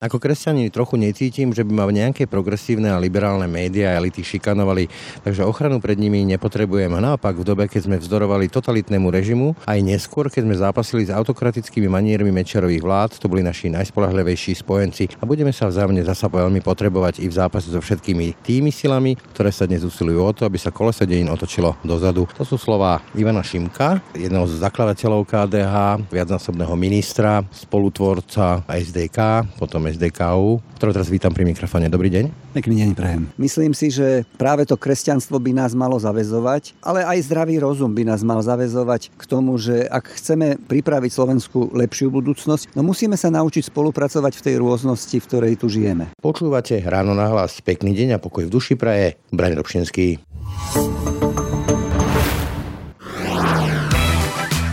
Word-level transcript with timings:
Ako 0.00 0.16
kresťanin 0.16 0.72
trochu 0.72 0.96
necítim, 0.96 1.52
že 1.52 1.60
by 1.60 1.72
ma 1.76 1.84
nejaké 1.92 2.24
progresívne 2.24 2.88
a 2.88 2.96
liberálne 2.96 3.44
médiá 3.44 3.92
a 3.92 4.00
elity 4.00 4.24
šikanovali, 4.24 4.88
takže 5.20 5.44
ochranu 5.44 5.76
pred 5.76 6.00
nimi 6.00 6.24
nepotrebujem. 6.24 6.96
Naopak 6.96 7.36
v 7.36 7.44
dobe, 7.44 7.68
keď 7.68 7.84
sme 7.84 8.00
vzdorovali 8.00 8.48
totalitnému 8.48 9.12
režimu, 9.12 9.60
aj 9.68 9.76
neskôr, 9.84 10.32
keď 10.32 10.48
sme 10.48 10.56
zápasili 10.56 11.04
s 11.04 11.12
autokratickými 11.12 11.84
maniermi 11.84 12.32
Mečerových 12.32 12.80
vlád, 12.80 13.20
to 13.20 13.28
boli 13.28 13.44
naši 13.44 13.68
najspolahlivejší 13.68 14.64
spojenci 14.64 15.20
a 15.20 15.28
budeme 15.28 15.52
sa 15.52 15.68
vzájomne 15.68 16.00
zasa 16.00 16.32
veľmi 16.32 16.64
potrebovať 16.64 17.20
i 17.20 17.28
v 17.28 17.36
zápase 17.36 17.68
so 17.68 17.84
všetkými 17.84 18.40
tými 18.40 18.72
silami, 18.72 19.20
ktoré 19.36 19.52
sa 19.52 19.68
dnes 19.68 19.84
usilujú 19.84 20.16
o 20.24 20.32
to, 20.32 20.48
aby 20.48 20.56
sa 20.56 20.72
kolese 20.72 21.04
dejín 21.04 21.28
otočilo 21.28 21.76
dozadu. 21.84 22.24
To 22.40 22.48
sú 22.48 22.56
slova 22.56 23.04
Ivana 23.12 23.44
Šimka, 23.44 24.00
jedného 24.16 24.48
z 24.48 24.64
zakladateľov 24.64 25.28
KDH, 25.28 26.08
viacnásobného 26.08 26.72
ministra, 26.72 27.44
spolutvorca 27.52 28.64
SDK, 28.64 29.44
potom 29.60 29.89
SDKU, 29.90 30.62
ktorého 30.78 30.94
teraz 30.94 31.10
vítam 31.10 31.34
pri 31.34 31.42
mikrofóne. 31.42 31.90
Dobrý 31.90 32.08
deň. 32.08 32.54
Pekný 32.54 32.86
deň 32.86 32.90
prajem. 32.94 33.22
Myslím 33.34 33.74
si, 33.74 33.90
že 33.90 34.22
práve 34.38 34.66
to 34.66 34.78
kresťanstvo 34.78 35.38
by 35.42 35.52
nás 35.54 35.74
malo 35.74 35.98
zavezovať, 35.98 36.78
ale 36.82 37.02
aj 37.02 37.26
zdravý 37.26 37.58
rozum 37.58 37.90
by 37.90 38.06
nás 38.06 38.22
mal 38.22 38.38
zavezovať 38.42 39.10
k 39.14 39.22
tomu, 39.26 39.58
že 39.58 39.86
ak 39.88 40.14
chceme 40.18 40.58
pripraviť 40.58 41.10
Slovensku 41.10 41.74
lepšiu 41.74 42.14
budúcnosť, 42.14 42.74
no 42.78 42.86
musíme 42.86 43.18
sa 43.18 43.32
naučiť 43.34 43.68
spolupracovať 43.70 44.32
v 44.38 44.44
tej 44.46 44.54
rôznosti, 44.62 45.16
v 45.18 45.26
ktorej 45.26 45.52
tu 45.58 45.66
žijeme. 45.66 46.12
Počúvate 46.22 46.78
ráno 46.86 47.16
na 47.16 47.26
hlas. 47.30 47.58
Pekný 47.64 47.96
deň 47.96 48.16
a 48.16 48.22
pokoj 48.22 48.46
v 48.46 48.52
duši 48.52 48.78
praje. 48.78 49.18
Brani 49.34 49.58
Robšinský. 49.58 50.20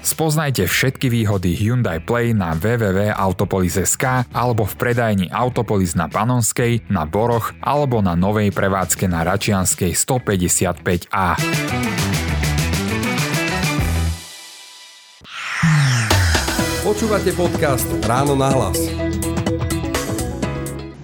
Spoznajte 0.00 0.64
všetky 0.64 1.12
výhody 1.12 1.52
Hyundai 1.56 2.00
Play 2.00 2.32
na 2.32 2.56
www.autopolis.sk 2.56 4.28
alebo 4.32 4.64
v 4.64 4.74
predajni 4.76 5.26
Autopolis 5.28 5.92
na 5.92 6.08
Panonskej, 6.08 6.88
na 6.88 7.04
Boroch 7.04 7.52
alebo 7.60 8.00
na 8.00 8.16
novej 8.16 8.52
prevádzke 8.52 9.08
na 9.08 9.24
Račianskej 9.24 9.92
155A. 9.92 11.26
Počúvate 16.80 17.30
podcast 17.36 17.86
Ráno 18.02 18.34
na 18.34 18.50
hlas. 18.50 18.99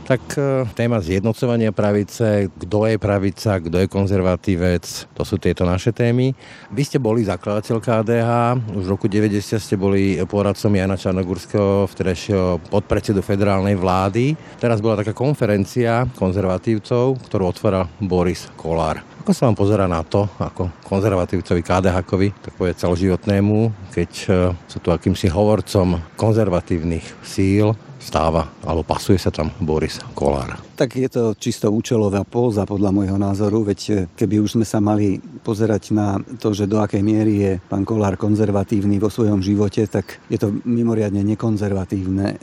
Tak 0.07 0.39
e, 0.39 0.63
téma 0.79 1.03
zjednocovania 1.03 1.75
pravice, 1.75 2.47
kto 2.55 2.87
je 2.87 2.95
pravica, 2.95 3.59
kto 3.59 3.77
je 3.83 3.91
konzervatívec, 3.91 4.87
to 5.11 5.27
sú 5.27 5.35
tieto 5.35 5.67
naše 5.67 5.91
témy. 5.91 6.31
Vy 6.71 6.83
ste 6.87 7.03
boli 7.03 7.27
zakladateľ 7.27 7.77
KDH, 7.83 8.31
už 8.79 8.87
v 8.87 8.93
roku 8.95 9.11
90 9.11 9.59
ste 9.59 9.75
boli 9.75 10.15
poradcom 10.23 10.71
Jana 10.71 10.95
Čarnogurského, 10.95 11.91
vtedajšieho 11.91 12.71
podpredsedu 12.71 13.19
federálnej 13.19 13.75
vlády. 13.75 14.39
Teraz 14.63 14.79
bola 14.79 15.03
taká 15.03 15.11
konferencia 15.11 16.07
konzervatívcov, 16.15 17.19
ktorú 17.27 17.51
otváral 17.51 17.91
Boris 17.99 18.47
Kolár. 18.55 19.16
Ako 19.27 19.35
sa 19.35 19.51
vám 19.51 19.59
pozera 19.59 19.91
na 19.91 20.07
to, 20.07 20.31
ako 20.39 20.71
konzervatívcovi 20.87 21.59
KDH-kovi, 21.59 22.47
tak 22.47 22.55
povie 22.55 22.79
celoživotnému, 22.79 23.91
keď 23.91 24.11
e, 24.23 24.27
sú 24.71 24.79
tu 24.79 24.95
akýmsi 24.95 25.27
hovorcom 25.27 25.99
konzervatívnych 26.15 27.03
síl, 27.27 27.75
stáva, 27.99 28.47
alebo 28.63 28.87
pasuje 28.87 29.19
sa 29.19 29.35
tam 29.35 29.51
Boris 29.59 29.99
Kolár. 30.15 30.63
Tak 30.79 30.95
je 30.95 31.11
to 31.11 31.35
čisto 31.35 31.67
účelová 31.75 32.23
póza 32.23 32.63
podľa 32.63 32.95
môjho 32.95 33.19
názoru, 33.19 33.67
veď 33.67 33.81
eh, 33.91 33.95
keby 34.15 34.47
už 34.47 34.63
sme 34.63 34.67
sa 34.69 34.79
mali 34.79 35.19
pozerať 35.43 35.91
na 35.91 36.23
to, 36.39 36.55
že 36.55 36.71
do 36.71 36.79
akej 36.79 37.03
miery 37.03 37.35
je 37.43 37.53
pán 37.67 37.83
Kolár 37.83 38.15
konzervatívny 38.15 39.03
vo 39.03 39.11
svojom 39.11 39.43
živote, 39.43 39.91
tak 39.91 40.23
je 40.31 40.39
to 40.39 40.55
mimoriadne 40.63 41.27
nekonzervatívne. 41.27 42.39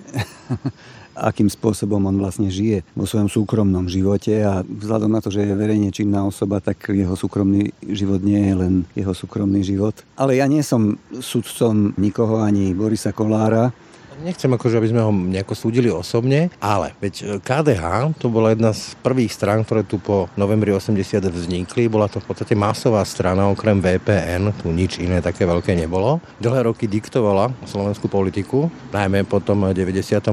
akým 1.13 1.47
spôsobom 1.49 2.01
on 2.03 2.17
vlastne 2.17 2.49
žije 2.49 2.81
vo 2.97 3.05
svojom 3.05 3.29
súkromnom 3.29 3.85
živote 3.85 4.33
a 4.41 4.65
vzhľadom 4.65 5.11
na 5.13 5.21
to, 5.21 5.29
že 5.29 5.45
je 5.45 5.53
verejne 5.53 5.89
činná 5.93 6.25
osoba, 6.25 6.59
tak 6.59 6.89
jeho 6.89 7.13
súkromný 7.13 7.73
život 7.85 8.21
nie 8.25 8.41
je 8.49 8.53
len 8.57 8.73
jeho 8.97 9.13
súkromný 9.13 9.61
život. 9.61 9.93
Ale 10.17 10.37
ja 10.41 10.49
nie 10.49 10.65
som 10.65 10.97
sudcom 11.13 11.93
nikoho 11.97 12.41
ani 12.41 12.73
Borisa 12.73 13.13
Kolára, 13.13 13.71
Nechcem 14.21 14.53
akože, 14.53 14.77
aby 14.77 14.91
sme 14.93 15.01
ho 15.01 15.09
nejako 15.09 15.57
súdili 15.57 15.89
osobne, 15.89 16.53
ale 16.61 16.93
veď 17.01 17.41
KDH 17.41 18.13
to 18.21 18.29
bola 18.29 18.53
jedna 18.53 18.69
z 18.75 18.93
prvých 19.01 19.33
strán, 19.33 19.65
ktoré 19.65 19.81
tu 19.81 19.97
po 19.97 20.29
novembri 20.37 20.69
80 20.69 20.93
vznikli. 21.33 21.89
Bola 21.89 22.05
to 22.05 22.21
v 22.21 22.27
podstate 22.29 22.53
masová 22.53 23.01
strana, 23.07 23.49
okrem 23.49 23.81
VPN, 23.81 24.53
tu 24.61 24.69
nič 24.69 25.01
iné 25.01 25.23
také 25.23 25.49
veľké 25.49 25.73
nebolo. 25.73 26.21
Dlhé 26.37 26.69
roky 26.69 26.85
diktovala 26.85 27.49
slovenskú 27.65 28.05
politiku, 28.11 28.69
najmä 28.93 29.25
po 29.25 29.41
tom 29.41 29.65
98. 29.71 30.29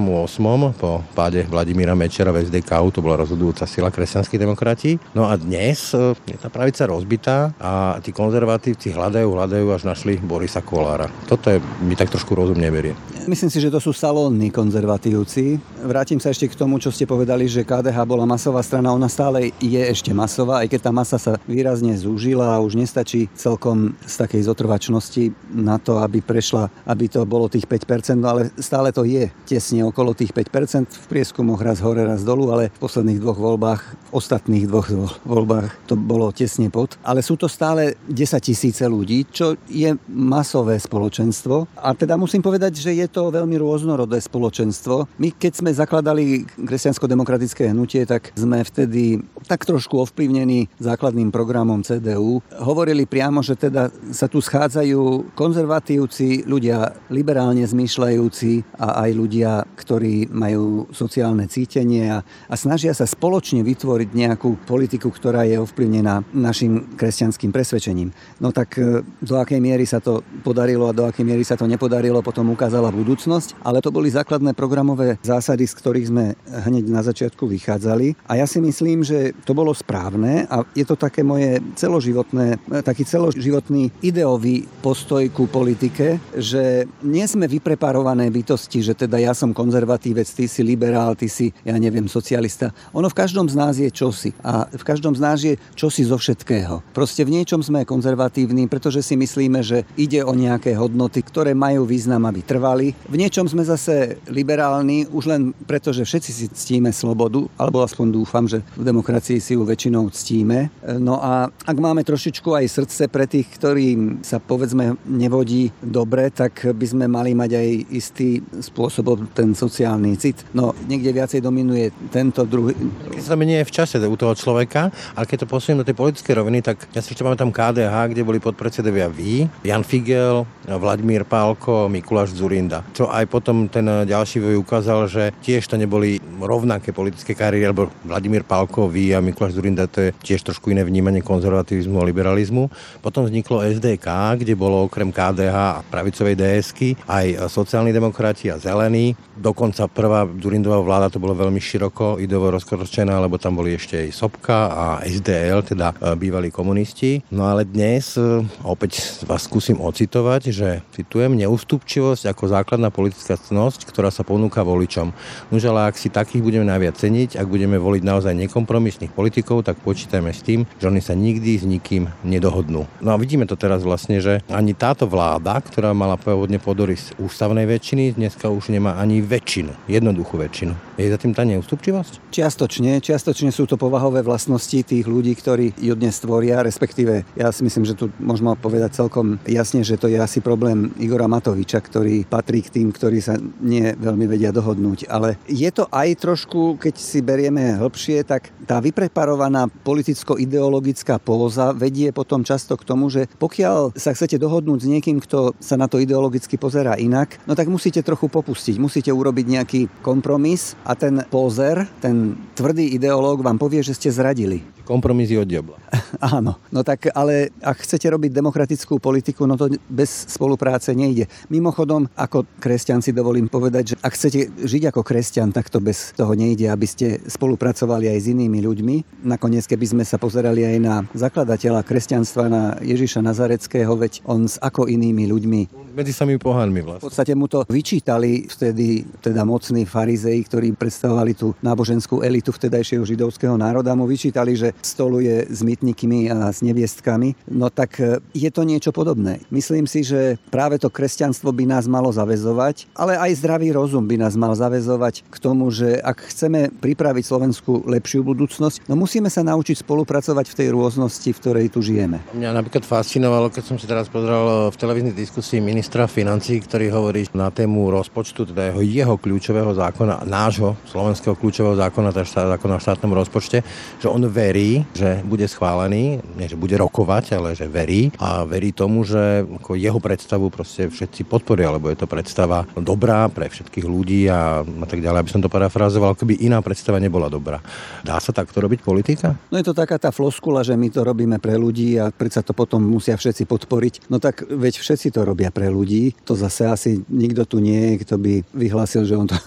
po 0.76 1.00
páde 1.16 1.46
Vladimíra 1.48 1.96
Mečera 1.96 2.34
v 2.34 2.44
SDK, 2.44 2.92
to 2.92 3.00
bola 3.00 3.16
rozhodujúca 3.22 3.64
sila 3.64 3.88
kresťanských 3.88 4.40
demokratí. 4.42 4.98
No 5.14 5.30
a 5.30 5.38
dnes 5.38 5.94
e, 5.94 6.12
je 6.26 6.36
tá 6.36 6.50
pravica 6.50 6.84
rozbitá 6.84 7.54
a 7.56 8.02
tí 8.02 8.10
konzervatívci 8.10 8.90
hľadajú, 8.90 9.28
hľadajú, 9.30 9.66
až 9.70 9.86
našli 9.86 10.18
Borisa 10.18 10.60
Kolára. 10.60 11.06
Toto 11.30 11.48
je, 11.48 11.62
mi 11.86 11.94
tak 11.94 12.10
trošku 12.10 12.34
rozum 12.34 12.58
neberie. 12.58 12.92
Myslím 13.30 13.52
si, 13.52 13.62
že 13.62 13.69
to 13.70 13.78
sú 13.78 13.94
salónni 13.94 14.50
konzervatívci. 14.50 15.62
Vrátim 15.86 16.18
sa 16.18 16.34
ešte 16.34 16.50
k 16.50 16.58
tomu, 16.58 16.82
čo 16.82 16.90
ste 16.90 17.06
povedali, 17.06 17.46
že 17.46 17.62
KDH 17.62 18.02
bola 18.02 18.26
masová 18.26 18.60
strana. 18.60 18.90
Ona 18.90 19.06
stále 19.06 19.54
je 19.62 19.78
ešte 19.78 20.10
masová, 20.10 20.66
aj 20.66 20.74
keď 20.74 20.80
tá 20.86 20.92
masa 20.92 21.16
sa 21.16 21.38
výrazne 21.46 21.94
zúžila 21.94 22.58
a 22.58 22.62
už 22.62 22.74
nestačí 22.74 23.30
celkom 23.38 23.94
z 24.02 24.14
takej 24.26 24.42
zotrvačnosti 24.50 25.30
na 25.54 25.78
to, 25.78 26.02
aby 26.02 26.18
prešla, 26.18 26.66
aby 26.90 27.06
to 27.06 27.22
bolo 27.22 27.46
tých 27.46 27.70
5%, 27.70 28.18
no 28.18 28.34
ale 28.34 28.42
stále 28.58 28.90
to 28.90 29.06
je 29.06 29.30
tesne 29.46 29.86
okolo 29.86 30.12
tých 30.18 30.34
5%. 30.34 30.90
V 30.90 31.06
prieskumoch 31.06 31.62
raz 31.62 31.78
hore, 31.78 32.02
raz 32.02 32.26
dolu, 32.26 32.50
ale 32.50 32.74
v 32.74 32.80
posledných 32.82 33.22
dvoch 33.22 33.38
voľbách, 33.38 33.82
v 34.08 34.10
ostatných 34.10 34.66
dvoch 34.66 34.90
voľbách 35.22 35.86
to 35.86 35.94
bolo 35.94 36.34
tesne 36.34 36.66
pod. 36.72 36.98
Ale 37.06 37.22
sú 37.22 37.38
to 37.38 37.46
stále 37.46 37.94
10 38.10 38.40
tisíce 38.42 38.82
ľudí, 38.82 39.28
čo 39.30 39.54
je 39.70 39.94
masové 40.10 40.80
spoločenstvo. 40.80 41.70
A 41.78 41.94
teda 41.94 42.18
musím 42.18 42.42
povedať, 42.42 42.80
že 42.80 42.96
je 42.96 43.06
to 43.06 43.30
veľmi 43.30 43.59
rôznorodé 43.60 44.16
spoločenstvo. 44.18 45.06
My 45.20 45.28
keď 45.36 45.52
sme 45.60 45.70
zakladali 45.70 46.48
kresťansko-demokratické 46.56 47.70
hnutie, 47.70 48.08
tak 48.08 48.32
sme 48.32 48.64
vtedy 48.64 49.20
tak 49.44 49.68
trošku 49.68 50.00
ovplyvnení 50.00 50.72
základným 50.80 51.28
programom 51.28 51.84
CDU. 51.84 52.40
Hovorili 52.56 53.04
priamo, 53.04 53.44
že 53.44 53.60
teda 53.60 53.92
sa 54.10 54.26
tu 54.26 54.40
schádzajú 54.40 55.34
konzervatívci, 55.36 56.48
ľudia 56.48 56.94
liberálne 57.12 57.62
zmýšľajúci 57.66 58.80
a 58.80 59.04
aj 59.06 59.10
ľudia, 59.12 59.50
ktorí 59.76 60.30
majú 60.32 60.88
sociálne 60.94 61.50
cítenie 61.50 62.08
a, 62.10 62.22
a 62.24 62.54
snažia 62.54 62.94
sa 62.94 63.04
spoločne 63.04 63.66
vytvoriť 63.66 64.10
nejakú 64.14 64.62
politiku, 64.64 65.10
ktorá 65.10 65.44
je 65.44 65.58
ovplyvnená 65.58 66.22
našim 66.30 66.94
kresťanským 66.94 67.50
presvedčením. 67.50 68.14
No 68.38 68.54
tak 68.54 68.78
e, 68.78 69.02
do 69.02 69.34
akej 69.36 69.58
miery 69.58 69.84
sa 69.84 69.98
to 69.98 70.22
podarilo 70.46 70.86
a 70.86 70.96
do 70.96 71.04
akej 71.04 71.26
miery 71.26 71.42
sa 71.42 71.58
to 71.58 71.66
nepodarilo, 71.66 72.22
potom 72.22 72.54
ukázala 72.54 72.94
budúcnosť 72.94 73.49
budúcnosť, 73.50 73.66
ale 73.66 73.82
to 73.82 73.90
boli 73.90 74.08
základné 74.10 74.54
programové 74.54 75.18
zásady, 75.22 75.66
z 75.66 75.74
ktorých 75.74 76.10
sme 76.10 76.24
hneď 76.46 76.84
na 76.88 77.02
začiatku 77.02 77.46
vychádzali. 77.46 78.16
A 78.26 78.38
ja 78.38 78.46
si 78.46 78.62
myslím, 78.62 79.02
že 79.02 79.34
to 79.44 79.52
bolo 79.54 79.74
správne 79.74 80.46
a 80.46 80.62
je 80.74 80.86
to 80.86 80.94
také 80.94 81.22
moje 81.26 81.58
celoživotné, 81.74 82.60
taký 82.86 83.04
celoživotný 83.04 83.90
ideový 84.02 84.66
postoj 84.82 85.26
ku 85.34 85.50
politike, 85.50 86.22
že 86.36 86.86
nie 87.02 87.26
sme 87.26 87.50
vypreparované 87.50 88.30
bytosti, 88.30 88.82
že 88.82 88.94
teda 88.94 89.18
ja 89.18 89.32
som 89.34 89.54
konzervatívec, 89.54 90.26
ty 90.26 90.46
si 90.46 90.62
liberál, 90.62 91.14
ty 91.18 91.26
si, 91.26 91.50
ja 91.66 91.74
neviem, 91.76 92.06
socialista. 92.06 92.72
Ono 92.94 93.10
v 93.10 93.18
každom 93.18 93.46
z 93.50 93.54
nás 93.56 93.74
je 93.76 93.90
čosi 93.90 94.32
a 94.44 94.66
v 94.70 94.84
každom 94.86 95.14
z 95.16 95.20
nás 95.20 95.38
je 95.42 95.54
čosi 95.74 96.06
zo 96.06 96.16
všetkého. 96.16 96.82
Proste 96.94 97.26
v 97.26 97.40
niečom 97.40 97.60
sme 97.60 97.88
konzervatívni, 97.88 98.70
pretože 98.70 99.02
si 99.04 99.14
myslíme, 99.16 99.60
že 99.64 99.84
ide 99.96 100.22
o 100.24 100.32
nejaké 100.32 100.76
hodnoty, 100.76 101.22
ktoré 101.24 101.52
majú 101.56 101.84
význam, 101.84 102.24
aby 102.26 102.40
trvali. 102.44 102.92
V 103.10 103.16
niečom 103.16 103.39
čom 103.40 103.56
sme 103.56 103.64
zase 103.64 104.20
liberálni, 104.28 105.08
už 105.08 105.24
len 105.32 105.56
preto, 105.64 105.96
že 105.96 106.04
všetci 106.04 106.28
si 106.28 106.44
ctíme 106.52 106.92
slobodu, 106.92 107.48
alebo 107.56 107.80
aspoň 107.80 108.12
dúfam, 108.12 108.44
že 108.44 108.60
v 108.76 108.84
demokracii 108.84 109.40
si 109.40 109.56
ju 109.56 109.64
väčšinou 109.64 110.12
ctíme. 110.12 110.68
No 111.00 111.16
a 111.24 111.48
ak 111.48 111.76
máme 111.80 112.04
trošičku 112.04 112.52
aj 112.52 112.68
srdce 112.68 113.08
pre 113.08 113.24
tých, 113.24 113.48
ktorým 113.56 114.20
sa 114.20 114.36
povedzme 114.44 115.00
nevodí 115.08 115.72
dobre, 115.80 116.28
tak 116.28 116.68
by 116.68 116.84
sme 116.84 117.08
mali 117.08 117.32
mať 117.32 117.56
aj 117.56 117.68
istý 117.88 118.44
spôsob 118.60 119.32
ten 119.32 119.56
sociálny 119.56 120.20
cit. 120.20 120.44
No 120.52 120.76
niekde 120.84 121.08
viacej 121.08 121.40
dominuje 121.40 121.96
tento 122.12 122.44
druhý. 122.44 122.76
Keď 123.08 123.24
sa 123.24 123.40
mení 123.40 123.56
v 123.64 123.72
čase 123.72 123.96
u 123.96 124.16
toho 124.20 124.36
človeka, 124.36 124.92
ale 125.16 125.24
keď 125.24 125.48
to 125.48 125.52
posuniem 125.56 125.80
do 125.80 125.88
tej 125.88 125.96
politickej 125.96 126.34
roviny, 126.36 126.60
tak 126.60 126.92
ja 126.92 127.00
si 127.00 127.16
ešte 127.16 127.24
pamätám 127.24 127.48
KDH, 127.48 128.12
kde 128.12 128.20
boli 128.20 128.36
podpredsedovia 128.36 129.08
vy, 129.08 129.48
Jan 129.64 129.80
Figel, 129.80 130.44
Vladimír 130.68 131.24
Pálko, 131.24 131.88
Mikuláš 131.88 132.36
Zurinda. 132.36 132.84
Čo 132.92 133.08
aj 133.08 133.29
potom 133.30 133.70
ten 133.70 133.86
ďalší 133.86 134.42
vývoj 134.42 134.58
ukázal, 134.66 135.06
že 135.06 135.30
tiež 135.40 135.62
to 135.70 135.78
neboli 135.78 136.18
rovnaké 136.42 136.90
politické 136.90 137.38
kariéry, 137.38 137.70
alebo 137.70 137.94
Vladimír 138.02 138.42
Pálko, 138.42 138.90
vy 138.90 139.14
a 139.14 139.22
Mikuláš 139.22 139.54
Zurinda, 139.54 139.86
to 139.86 140.10
je 140.10 140.10
tiež 140.18 140.42
trošku 140.42 140.74
iné 140.74 140.82
vnímanie 140.82 141.22
konzervativizmu 141.22 142.02
a 142.02 142.08
liberalizmu. 142.10 142.66
Potom 142.98 143.30
vzniklo 143.30 143.62
SDK, 143.62 144.34
kde 144.42 144.58
bolo 144.58 144.90
okrem 144.90 145.14
KDH 145.14 145.56
a 145.56 145.86
pravicovej 145.86 146.34
DSky 146.34 146.88
aj 147.06 147.46
sociálni 147.46 147.94
demokrati 147.94 148.50
a 148.50 148.58
zelení. 148.58 149.14
Dokonca 149.38 149.86
prvá 149.86 150.26
Zurindová 150.26 150.82
vláda 150.82 151.08
to 151.08 151.22
bolo 151.22 151.38
veľmi 151.38 151.62
široko 151.62 152.18
ideovo 152.18 152.50
rozkročená, 152.50 153.16
lebo 153.22 153.38
tam 153.38 153.54
boli 153.54 153.78
ešte 153.78 154.02
aj 154.02 154.08
Sobka 154.10 154.58
a 154.74 154.86
SDL, 155.06 155.62
teda 155.62 155.94
e, 155.94 156.18
bývalí 156.18 156.50
komunisti. 156.50 157.22
No 157.30 157.46
ale 157.46 157.62
dnes 157.64 158.18
opäť 158.66 159.22
vás 159.24 159.46
skúsim 159.46 159.78
ocitovať, 159.78 160.50
že 160.50 160.68
citujem, 160.92 161.36
neústupčivosť 161.36 162.32
ako 162.32 162.44
základná 162.50 162.88
politická 162.88 163.19
cnosť, 163.20 163.84
ktorá 163.88 164.08
sa 164.08 164.24
ponúka 164.24 164.64
voličom. 164.64 165.12
Nož 165.52 165.68
ale 165.68 165.92
ak 165.92 166.00
si 166.00 166.08
takých 166.08 166.40
budeme 166.40 166.64
najviac 166.64 166.96
ceniť, 166.96 167.36
ak 167.36 167.46
budeme 167.46 167.76
voliť 167.76 168.02
naozaj 168.04 168.32
nekompromisných 168.48 169.12
politikov, 169.12 169.66
tak 169.66 169.80
počítajme 169.84 170.30
s 170.30 170.40
tým, 170.40 170.64
že 170.78 170.88
oni 170.88 171.02
sa 171.02 171.12
nikdy 171.12 171.60
s 171.60 171.64
nikým 171.66 172.08
nedohodnú. 172.22 172.86
No 173.02 173.10
a 173.10 173.20
vidíme 173.20 173.44
to 173.44 173.58
teraz 173.58 173.82
vlastne, 173.82 174.22
že 174.22 174.40
ani 174.46 174.72
táto 174.72 175.10
vláda, 175.10 175.58
ktorá 175.60 175.90
mala 175.90 176.14
pôvodne 176.14 176.62
z 176.90 177.10
ústavnej 177.18 177.66
väčšiny, 177.66 178.14
dneska 178.14 178.46
už 178.46 178.70
nemá 178.70 178.94
ani 178.96 179.18
väčšinu, 179.18 179.90
jednoduchú 179.90 180.38
väčšinu. 180.38 180.72
Je 181.00 181.10
za 181.10 181.18
tým 181.18 181.34
tá 181.34 181.42
neústupčivosť? 181.42 182.30
Čiastočne, 182.30 183.02
čiastočne 183.02 183.50
sú 183.50 183.66
to 183.66 183.74
povahové 183.74 184.22
vlastnosti 184.22 184.86
tých 184.86 185.02
ľudí, 185.02 185.34
ktorí 185.34 185.74
ju 185.80 185.94
dnes 185.98 186.14
tvoria, 186.22 186.62
respektíve 186.62 187.26
ja 187.34 187.50
si 187.50 187.66
myslím, 187.66 187.88
že 187.88 187.98
tu 187.98 188.12
môžeme 188.22 188.54
povedať 188.54 188.94
celkom 189.02 189.42
jasne, 189.48 189.82
že 189.82 189.98
to 189.98 190.06
je 190.06 190.20
asi 190.20 190.38
problém 190.38 190.94
Igora 191.02 191.26
Matoviča, 191.26 191.82
ktorý 191.82 192.22
patrí 192.28 192.62
k 192.62 192.78
tým, 192.78 192.94
ktorí 192.94 193.09
sa 193.18 193.34
nie 193.58 193.90
veľmi 193.98 194.30
vedia 194.30 194.54
dohodnúť. 194.54 195.10
Ale 195.10 195.34
je 195.50 195.66
to 195.74 195.90
aj 195.90 196.14
trošku, 196.22 196.78
keď 196.78 196.94
si 196.94 197.18
berieme 197.18 197.74
hĺbšie, 197.74 198.22
tak 198.22 198.54
tá 198.62 198.78
vypreparovaná 198.78 199.66
politicko-ideologická 199.82 201.18
póza 201.18 201.74
vedie 201.74 202.14
potom 202.14 202.46
často 202.46 202.78
k 202.78 202.86
tomu, 202.86 203.10
že 203.10 203.26
pokiaľ 203.42 203.98
sa 203.98 204.14
chcete 204.14 204.38
dohodnúť 204.38 204.86
s 204.86 204.90
niekým, 204.90 205.18
kto 205.18 205.58
sa 205.58 205.74
na 205.74 205.90
to 205.90 205.98
ideologicky 205.98 206.54
pozerá 206.54 206.94
inak, 206.94 207.40
no 207.50 207.58
tak 207.58 207.66
musíte 207.66 208.06
trochu 208.06 208.30
popustiť, 208.30 208.78
musíte 208.78 209.10
urobiť 209.10 209.46
nejaký 209.48 209.80
kompromis 210.04 210.78
a 210.86 210.94
ten 210.94 211.26
pózer, 211.26 211.88
ten 211.98 212.36
tvrdý 212.54 212.92
ideológ 212.94 213.40
vám 213.40 213.56
povie, 213.56 213.80
že 213.80 213.96
ste 213.96 214.12
zradili. 214.12 214.60
Kompromisy 214.84 215.38
od 215.38 215.46
diabla. 215.46 215.78
Áno, 216.34 216.58
no 216.68 216.80
tak 216.82 217.14
ale 217.14 217.54
ak 217.62 217.86
chcete 217.86 218.10
robiť 218.10 218.34
demokratickú 218.34 218.98
politiku, 218.98 219.46
no 219.46 219.54
to 219.54 219.70
bez 219.86 220.26
spolupráce 220.26 220.92
nejde. 220.98 221.30
Mimochodom, 221.46 222.10
ako 222.18 222.44
kresťan 222.58 222.99
si 223.00 223.16
dovolím 223.16 223.48
povedať, 223.48 223.84
že 223.92 223.94
ak 224.00 224.12
chcete 224.14 224.40
žiť 224.64 224.82
ako 224.92 225.00
kresťan, 225.04 225.50
tak 225.50 225.72
to 225.72 225.80
bez 225.80 226.12
toho 226.14 226.32
nejde, 226.36 226.68
aby 226.68 226.86
ste 226.86 227.20
spolupracovali 227.26 228.08
aj 228.12 228.18
s 228.20 228.26
inými 228.32 228.60
ľuďmi. 228.62 229.24
Nakoniec, 229.26 229.66
keby 229.66 229.86
sme 229.88 230.04
sa 230.04 230.20
pozerali 230.20 230.64
aj 230.64 230.76
na 230.80 230.94
zakladateľa 231.12 231.84
kresťanstva, 231.84 232.44
na 232.46 232.62
Ježiša 232.84 233.24
Nazareckého, 233.24 233.92
veď 233.96 234.22
on 234.28 234.46
s 234.46 234.60
ako 234.60 234.86
inými 234.86 235.26
ľuďmi. 235.28 235.79
Medzi 235.90 236.14
samými 236.14 236.38
pohanmi 236.38 236.80
vlastne. 236.86 237.02
V 237.02 237.06
podstate 237.10 237.32
mu 237.34 237.50
to 237.50 237.66
vyčítali 237.66 238.46
vtedy 238.46 239.02
teda 239.18 239.42
mocní 239.42 239.82
farizei, 239.82 240.38
ktorí 240.40 240.78
predstavovali 240.78 241.34
tú 241.34 241.52
náboženskú 241.60 242.22
elitu 242.22 242.54
vtedajšieho 242.54 243.02
židovského 243.02 243.58
národa, 243.58 243.98
mu 243.98 244.06
vyčítali, 244.06 244.54
že 244.54 244.70
stoluje 244.78 245.50
s 245.50 245.60
mytnikmi 245.66 246.30
a 246.30 246.54
s 246.54 246.62
neviestkami, 246.62 247.34
no 247.50 247.68
tak 247.74 247.98
e, 247.98 248.22
je 248.32 248.50
to 248.54 248.62
niečo 248.62 248.94
podobné. 248.94 249.42
Myslím 249.50 249.90
si, 249.90 250.06
že 250.06 250.38
práve 250.54 250.78
to 250.78 250.86
kresťanstvo 250.88 251.50
by 251.50 251.66
nás 251.66 251.90
malo 251.90 252.14
zavezovať, 252.14 252.86
ale 252.94 253.18
aj 253.18 253.42
zdravý 253.42 253.74
rozum 253.74 254.06
by 254.06 254.16
nás 254.22 254.38
mal 254.38 254.54
zavezovať 254.54 255.26
k 255.26 255.36
tomu, 255.42 255.74
že 255.74 255.98
ak 255.98 256.30
chceme 256.30 256.70
pripraviť 256.70 257.24
Slovensku 257.26 257.82
lepšiu 257.84 258.22
budúcnosť, 258.22 258.86
no 258.86 258.94
musíme 258.94 259.26
sa 259.26 259.42
naučiť 259.42 259.82
spolupracovať 259.82 260.46
v 260.54 260.58
tej 260.62 260.68
rôznosti, 260.70 261.30
v 261.34 261.40
ktorej 261.42 261.66
tu 261.74 261.82
žijeme. 261.82 262.22
Mňa 262.30 262.54
napríklad 262.54 262.86
fascinovalo, 262.86 263.50
keď 263.50 263.64
som 263.66 263.76
si 263.76 263.90
teraz 263.90 264.06
pozeral 264.06 264.70
v 264.70 264.76
televíznej 264.78 265.14
diskusii 265.16 265.58
ministra 265.58 265.79
financí, 265.88 266.60
ktorý 266.60 266.92
hovorí 266.92 267.24
na 267.32 267.48
tému 267.48 267.88
rozpočtu, 267.88 268.52
teda 268.52 268.74
jeho, 268.74 268.80
jeho 268.82 269.14
kľúčového 269.16 269.72
zákona, 269.72 270.28
nášho 270.28 270.76
slovenského 270.90 271.38
kľúčového 271.38 271.78
zákona, 271.78 272.12
teda 272.12 272.58
zákona 272.58 272.76
o 272.76 272.82
štátnom 272.82 273.12
rozpočte, 273.16 273.64
že 273.96 274.08
on 274.10 274.20
verí, 274.28 274.84
že 274.92 275.24
bude 275.24 275.46
schválený, 275.48 276.20
nie 276.36 276.46
že 276.50 276.58
bude 276.58 276.76
rokovať, 276.76 277.38
ale 277.38 277.54
že 277.56 277.70
verí 277.70 278.12
a 278.20 278.44
verí 278.44 278.74
tomu, 278.74 279.06
že 279.06 279.46
ako 279.46 279.78
jeho 279.78 280.02
predstavu 280.02 280.50
proste 280.50 280.90
všetci 280.90 281.24
podporia, 281.24 281.70
lebo 281.70 281.88
je 281.88 281.96
to 281.96 282.10
predstava 282.10 282.66
dobrá 282.76 283.30
pre 283.30 283.48
všetkých 283.48 283.86
ľudí 283.86 284.26
a, 284.26 284.60
a 284.66 284.86
tak 284.86 285.00
ďalej, 285.00 285.18
aby 285.22 285.30
som 285.30 285.40
to 285.40 285.48
parafrazoval, 285.48 286.18
keby 286.18 286.42
iná 286.42 286.58
predstava 286.60 286.98
nebola 286.98 287.30
dobrá. 287.30 287.62
Dá 288.02 288.18
sa 288.18 288.34
takto 288.34 288.58
robiť 288.60 288.82
politika? 288.82 289.38
No 289.48 289.56
je 289.56 289.64
to 289.64 289.72
taká 289.72 289.96
tá 289.96 290.10
floskula, 290.10 290.66
že 290.66 290.74
my 290.74 290.90
to 290.90 291.06
robíme 291.06 291.38
pre 291.38 291.54
ľudí 291.54 291.96
a 291.96 292.10
predsa 292.10 292.42
to 292.42 292.52
potom 292.52 292.82
musia 292.82 293.14
všetci 293.14 293.46
podporiť. 293.46 294.10
No 294.10 294.18
tak 294.18 294.42
veď 294.50 294.82
všetci 294.82 295.14
to 295.14 295.22
robia 295.22 295.54
pre 295.54 295.69
ľudí. 295.70 296.12
To 296.26 296.34
zase 296.34 296.66
asi 296.66 296.90
nikto 297.08 297.46
tu 297.46 297.62
nie 297.62 297.94
je, 297.94 298.02
kto 298.02 298.14
by 298.18 298.32
vyhlásil, 298.52 299.06
že 299.06 299.16
on 299.16 299.30
to 299.30 299.38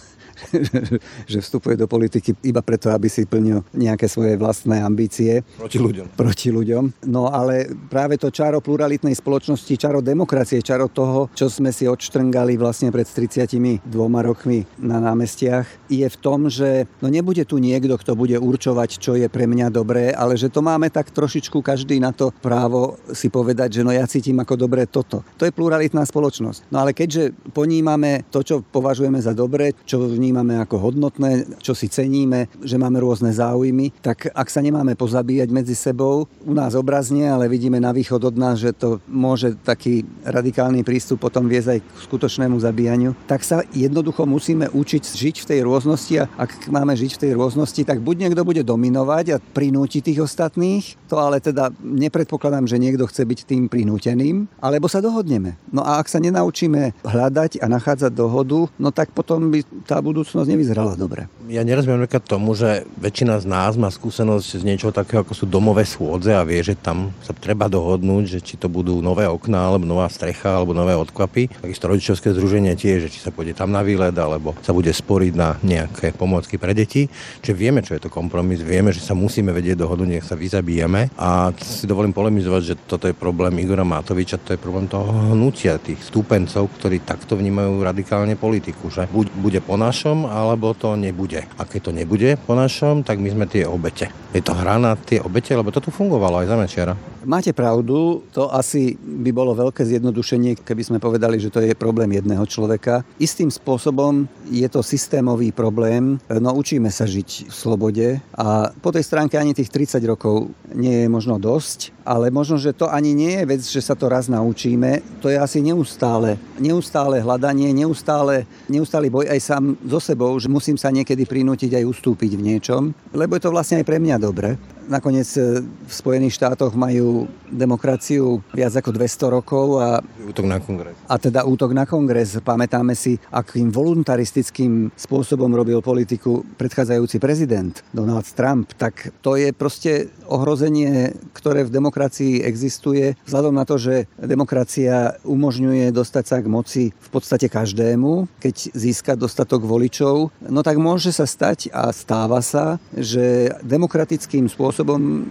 že 1.31 1.39
vstupuje 1.41 1.75
do 1.79 1.87
politiky 1.89 2.35
iba 2.45 2.61
preto, 2.61 2.89
aby 2.91 3.07
si 3.09 3.25
plnil 3.25 3.63
nejaké 3.73 4.05
svoje 4.07 4.35
vlastné 4.37 4.81
ambície. 4.81 5.41
Proti 5.57 5.79
ľuďom. 5.79 6.05
Proti 6.17 6.49
ľuďom. 6.53 7.07
No 7.09 7.29
ale 7.31 7.69
práve 7.89 8.19
to 8.19 8.29
čaro 8.29 8.59
pluralitnej 8.61 9.15
spoločnosti, 9.17 9.73
čaro 9.79 10.03
demokracie, 10.03 10.61
čaro 10.61 10.89
toho, 10.89 11.29
čo 11.33 11.49
sme 11.49 11.73
si 11.73 11.89
odštrngali 11.89 12.55
vlastne 12.59 12.93
pred 12.93 13.05
32 13.05 13.83
rokmi 13.99 14.65
na 14.79 15.01
námestiach, 15.01 15.89
je 15.89 16.07
v 16.07 16.17
tom, 16.19 16.47
že 16.47 16.85
no 17.01 17.07
nebude 17.09 17.43
tu 17.45 17.57
niekto, 17.57 17.97
kto 17.97 18.13
bude 18.13 18.37
určovať, 18.37 18.89
čo 19.01 19.17
je 19.17 19.27
pre 19.27 19.45
mňa 19.49 19.67
dobré, 19.73 20.13
ale 20.13 20.37
že 20.37 20.49
to 20.49 20.61
máme 20.61 20.89
tak 20.89 21.09
trošičku 21.13 21.63
každý 21.63 21.97
na 21.97 22.11
to 22.11 22.33
právo 22.43 22.99
si 23.11 23.31
povedať, 23.31 23.79
že 23.79 23.85
no 23.85 23.91
ja 23.95 24.03
cítim 24.09 24.37
ako 24.41 24.55
dobré 24.59 24.85
toto. 24.89 25.23
To 25.37 25.47
je 25.47 25.55
pluralitná 25.55 26.03
spoločnosť. 26.03 26.69
No 26.69 26.83
ale 26.83 26.91
keďže 26.91 27.31
ponímame 27.55 28.27
to, 28.29 28.43
čo 28.43 28.61
považujeme 28.61 29.17
za 29.21 29.31
dobré, 29.31 29.71
čo 29.87 30.03
vnímame 30.23 30.55
ako 30.55 30.79
hodnotné, 30.79 31.59
čo 31.59 31.75
si 31.75 31.91
ceníme, 31.91 32.47
že 32.63 32.79
máme 32.79 33.03
rôzne 33.03 33.35
záujmy, 33.35 33.91
tak 33.99 34.31
ak 34.31 34.47
sa 34.47 34.63
nemáme 34.63 34.95
pozabíjať 34.95 35.51
medzi 35.51 35.75
sebou, 35.75 36.31
u 36.47 36.53
nás 36.55 36.79
obrazne, 36.79 37.27
ale 37.27 37.51
vidíme 37.51 37.75
na 37.83 37.91
východ 37.91 38.31
od 38.31 38.35
nás, 38.39 38.63
že 38.63 38.71
to 38.71 39.03
môže 39.11 39.59
taký 39.67 40.07
radikálny 40.23 40.87
prístup 40.87 41.19
potom 41.19 41.51
viesť 41.51 41.75
aj 41.75 41.79
k 41.83 41.89
skutočnému 42.07 42.55
zabíjaniu, 42.55 43.11
tak 43.27 43.43
sa 43.43 43.67
jednoducho 43.75 44.23
musíme 44.23 44.71
učiť 44.71 45.03
žiť 45.03 45.35
v 45.43 45.47
tej 45.51 45.59
rôznosti 45.67 46.23
a 46.23 46.31
ak 46.39 46.71
máme 46.71 46.95
žiť 46.95 47.19
v 47.19 47.21
tej 47.27 47.31
rôznosti, 47.35 47.83
tak 47.83 47.99
buď 47.99 48.31
niekto 48.31 48.47
bude 48.47 48.63
dominovať 48.63 49.25
a 49.35 49.41
prinúti 49.43 49.99
tých 49.99 50.23
ostatných, 50.23 50.95
to 51.11 51.19
ale 51.19 51.43
teda 51.43 51.75
nepredpokladám, 51.83 52.63
že 52.63 52.79
niekto 52.79 53.03
chce 53.11 53.27
byť 53.27 53.39
tým 53.43 53.67
prinúteným, 53.67 54.47
alebo 54.63 54.87
sa 54.87 55.03
dohodneme. 55.03 55.59
No 55.67 55.83
a 55.83 55.99
ak 55.99 56.07
sa 56.07 56.23
nenaučíme 56.23 56.95
hľadať 57.03 57.59
a 57.59 57.67
nachádzať 57.67 58.15
dohodu, 58.15 58.71
no 58.79 58.89
tak 58.95 59.11
potom 59.11 59.51
by 59.51 59.59
tá 59.83 59.99
budúcnosť 60.13 60.45
nevyzerala 60.45 60.93
dobre. 60.93 61.25
Ja 61.49 61.65
nerozumiem 61.65 62.05
tomu, 62.21 62.53
že 62.53 62.85
väčšina 63.01 63.41
z 63.41 63.49
nás 63.49 63.73
má 63.73 63.89
skúsenosť 63.89 64.61
z 64.61 64.63
niečoho 64.63 64.93
takého, 64.93 65.25
ako 65.25 65.33
sú 65.33 65.49
domové 65.49 65.81
schôdze 65.89 66.29
a 66.29 66.45
vie, 66.45 66.61
že 66.61 66.77
tam 66.77 67.09
sa 67.25 67.33
treba 67.33 67.65
dohodnúť, 67.65 68.37
že 68.37 68.39
či 68.45 68.61
to 68.61 68.69
budú 68.69 69.01
nové 69.01 69.25
okná, 69.25 69.65
alebo 69.65 69.89
nová 69.89 70.05
strecha, 70.13 70.53
alebo 70.53 70.77
nové 70.77 70.93
odkvapy. 70.93 71.65
Takisto 71.65 71.89
rodičovské 71.89 72.29
združenie 72.37 72.77
tiež, 72.77 73.09
že 73.09 73.11
či 73.11 73.19
sa 73.25 73.33
pôjde 73.33 73.57
tam 73.57 73.73
na 73.73 73.81
výlet, 73.81 74.13
alebo 74.13 74.53
sa 74.61 74.69
bude 74.69 74.93
sporiť 74.93 75.33
na 75.33 75.57
nejaké 75.65 76.13
pomôcky 76.13 76.61
pre 76.61 76.77
deti. 76.77 77.09
Čiže 77.41 77.57
vieme, 77.57 77.81
čo 77.81 77.97
je 77.97 78.05
to 78.05 78.13
kompromis, 78.13 78.61
vieme, 78.61 78.93
že 78.93 79.01
sa 79.01 79.17
musíme 79.17 79.49
vedieť 79.49 79.81
dohodu, 79.81 80.05
nech 80.05 80.27
sa 80.27 80.37
vyzabijeme. 80.37 81.09
A 81.17 81.49
si 81.57 81.89
dovolím 81.89 82.13
polemizovať, 82.13 82.61
že 82.61 82.75
toto 82.85 83.09
je 83.09 83.15
problém 83.17 83.57
Igora 83.63 83.87
Matoviča, 83.87 84.37
to 84.43 84.53
je 84.53 84.61
problém 84.61 84.85
toho 84.85 85.09
hnutia, 85.33 85.81
tých 85.81 86.03
stúpencov, 86.03 86.69
ktorí 86.77 87.01
takto 87.01 87.39
vnímajú 87.39 87.81
radikálne 87.81 88.35
politiku, 88.35 88.91
že 88.91 89.07
buď 89.07 89.25
bude 89.39 89.59
po 89.63 89.79
našom, 89.79 90.02
našom, 90.03 90.27
alebo 90.27 90.75
to 90.75 90.99
nebude. 90.99 91.47
A 91.55 91.63
keď 91.63 91.79
to 91.87 91.91
nebude 91.95 92.35
po 92.43 92.59
našom, 92.59 93.07
tak 93.07 93.23
my 93.23 93.31
sme 93.31 93.47
tie 93.47 93.63
obete. 93.63 94.11
Je 94.35 94.43
to 94.43 94.51
hra 94.51 94.75
na 94.75 94.99
tie 94.99 95.23
obete, 95.23 95.55
lebo 95.55 95.71
to 95.71 95.79
tu 95.79 95.95
fungovalo 95.95 96.43
aj 96.43 96.47
za 96.51 96.59
Mečiara. 96.59 96.93
Máte 97.23 97.55
pravdu, 97.55 98.19
to 98.35 98.51
asi 98.51 98.99
by 98.99 99.31
bolo 99.31 99.55
veľké 99.55 99.79
zjednodušenie, 99.79 100.59
keby 100.59 100.83
sme 100.83 100.99
povedali, 100.99 101.39
že 101.39 101.47
to 101.47 101.63
je 101.63 101.71
problém 101.71 102.19
jedného 102.19 102.43
človeka. 102.43 103.07
Istým 103.15 103.47
spôsobom 103.47 104.27
je 104.51 104.67
to 104.67 104.83
systémový 104.83 105.55
problém. 105.55 106.19
No 106.27 106.51
učíme 106.51 106.91
sa 106.91 107.07
žiť 107.07 107.47
v 107.47 107.55
slobode 107.55 108.07
a 108.35 108.75
po 108.83 108.91
tej 108.91 109.07
stránke 109.07 109.39
ani 109.39 109.55
tých 109.55 109.71
30 109.71 110.03
rokov 110.03 110.51
nie 110.75 111.07
je 111.07 111.07
možno 111.07 111.39
dosť, 111.39 111.95
ale 112.03 112.29
možno, 112.29 112.59
že 112.59 112.75
to 112.75 112.91
ani 112.91 113.15
nie 113.15 113.39
je 113.39 113.43
vec, 113.47 113.61
že 113.63 113.81
sa 113.81 113.95
to 113.95 114.11
raz 114.11 114.27
naučíme. 114.27 114.99
To 115.23 115.31
je 115.31 115.39
asi 115.39 115.63
neustále, 115.63 116.35
neustále 116.59 117.23
hľadanie, 117.23 117.71
neustále, 117.71 118.43
neustály 118.67 119.07
boj 119.07 119.31
aj 119.31 119.39
sám 119.39 119.63
so 119.87 119.99
sebou, 120.03 120.35
že 120.39 120.51
musím 120.51 120.75
sa 120.75 120.91
niekedy 120.91 121.23
prinútiť 121.23 121.79
aj 121.79 121.87
ustúpiť 121.87 122.31
v 122.35 122.45
niečom, 122.53 122.81
lebo 123.15 123.39
je 123.39 123.43
to 123.47 123.53
vlastne 123.55 123.79
aj 123.79 123.87
pre 123.87 123.97
mňa 123.97 124.17
dobre. 124.19 124.59
Nakoniec 124.91 125.29
e, 125.39 125.63
v 125.63 125.93
Spojených 125.93 126.35
štátoch 126.35 126.75
majú 126.75 127.25
demokraciu 127.47 128.43
viac 128.51 128.73
ako 128.75 128.91
200 128.91 129.35
rokov 129.39 129.65
a, 129.79 130.01
útok 130.25 130.45
na 130.45 130.57
kongres. 130.59 130.97
a 131.07 131.15
teda 131.15 131.45
útok 131.45 131.71
na 131.71 131.85
kongres. 131.87 132.37
Pamätáme 132.43 132.97
si, 132.97 133.15
akým 133.29 133.69
voluntaristickým 133.69 134.91
spôsobom 134.97 135.49
robil 135.53 135.79
politiku 135.79 136.43
predchádzajúci 136.57 137.17
prezident 137.21 137.73
Donald 137.93 138.25
Trump. 138.33 138.73
Tak 138.75 139.13
to 139.21 139.39
je 139.39 139.55
proste 139.55 140.11
ohrozenie, 140.27 141.13
ktoré 141.31 141.63
v 141.63 141.73
demokracii 141.73 142.41
existuje, 142.41 143.15
vzhľadom 143.23 143.53
na 143.53 143.63
to, 143.63 143.77
že 143.77 144.09
demokracia 144.17 145.15
umožňuje 145.23 145.93
dostať 145.93 146.23
sa 146.25 146.37
k 146.41 146.47
moci 146.49 146.83
v 146.91 147.09
podstate 147.13 147.47
každému, 147.47 148.41
keď 148.41 148.55
získa 148.73 149.13
dostatok 149.13 149.63
voličov, 149.63 150.33
no 150.49 150.59
tak 150.65 150.81
môže 150.81 151.13
sa 151.13 151.29
stať 151.29 151.69
a 151.69 151.93
stáva 151.93 152.41
sa, 152.41 152.81
že 152.97 153.53
demokratickým 153.61 154.49
spôsobom 154.49 154.72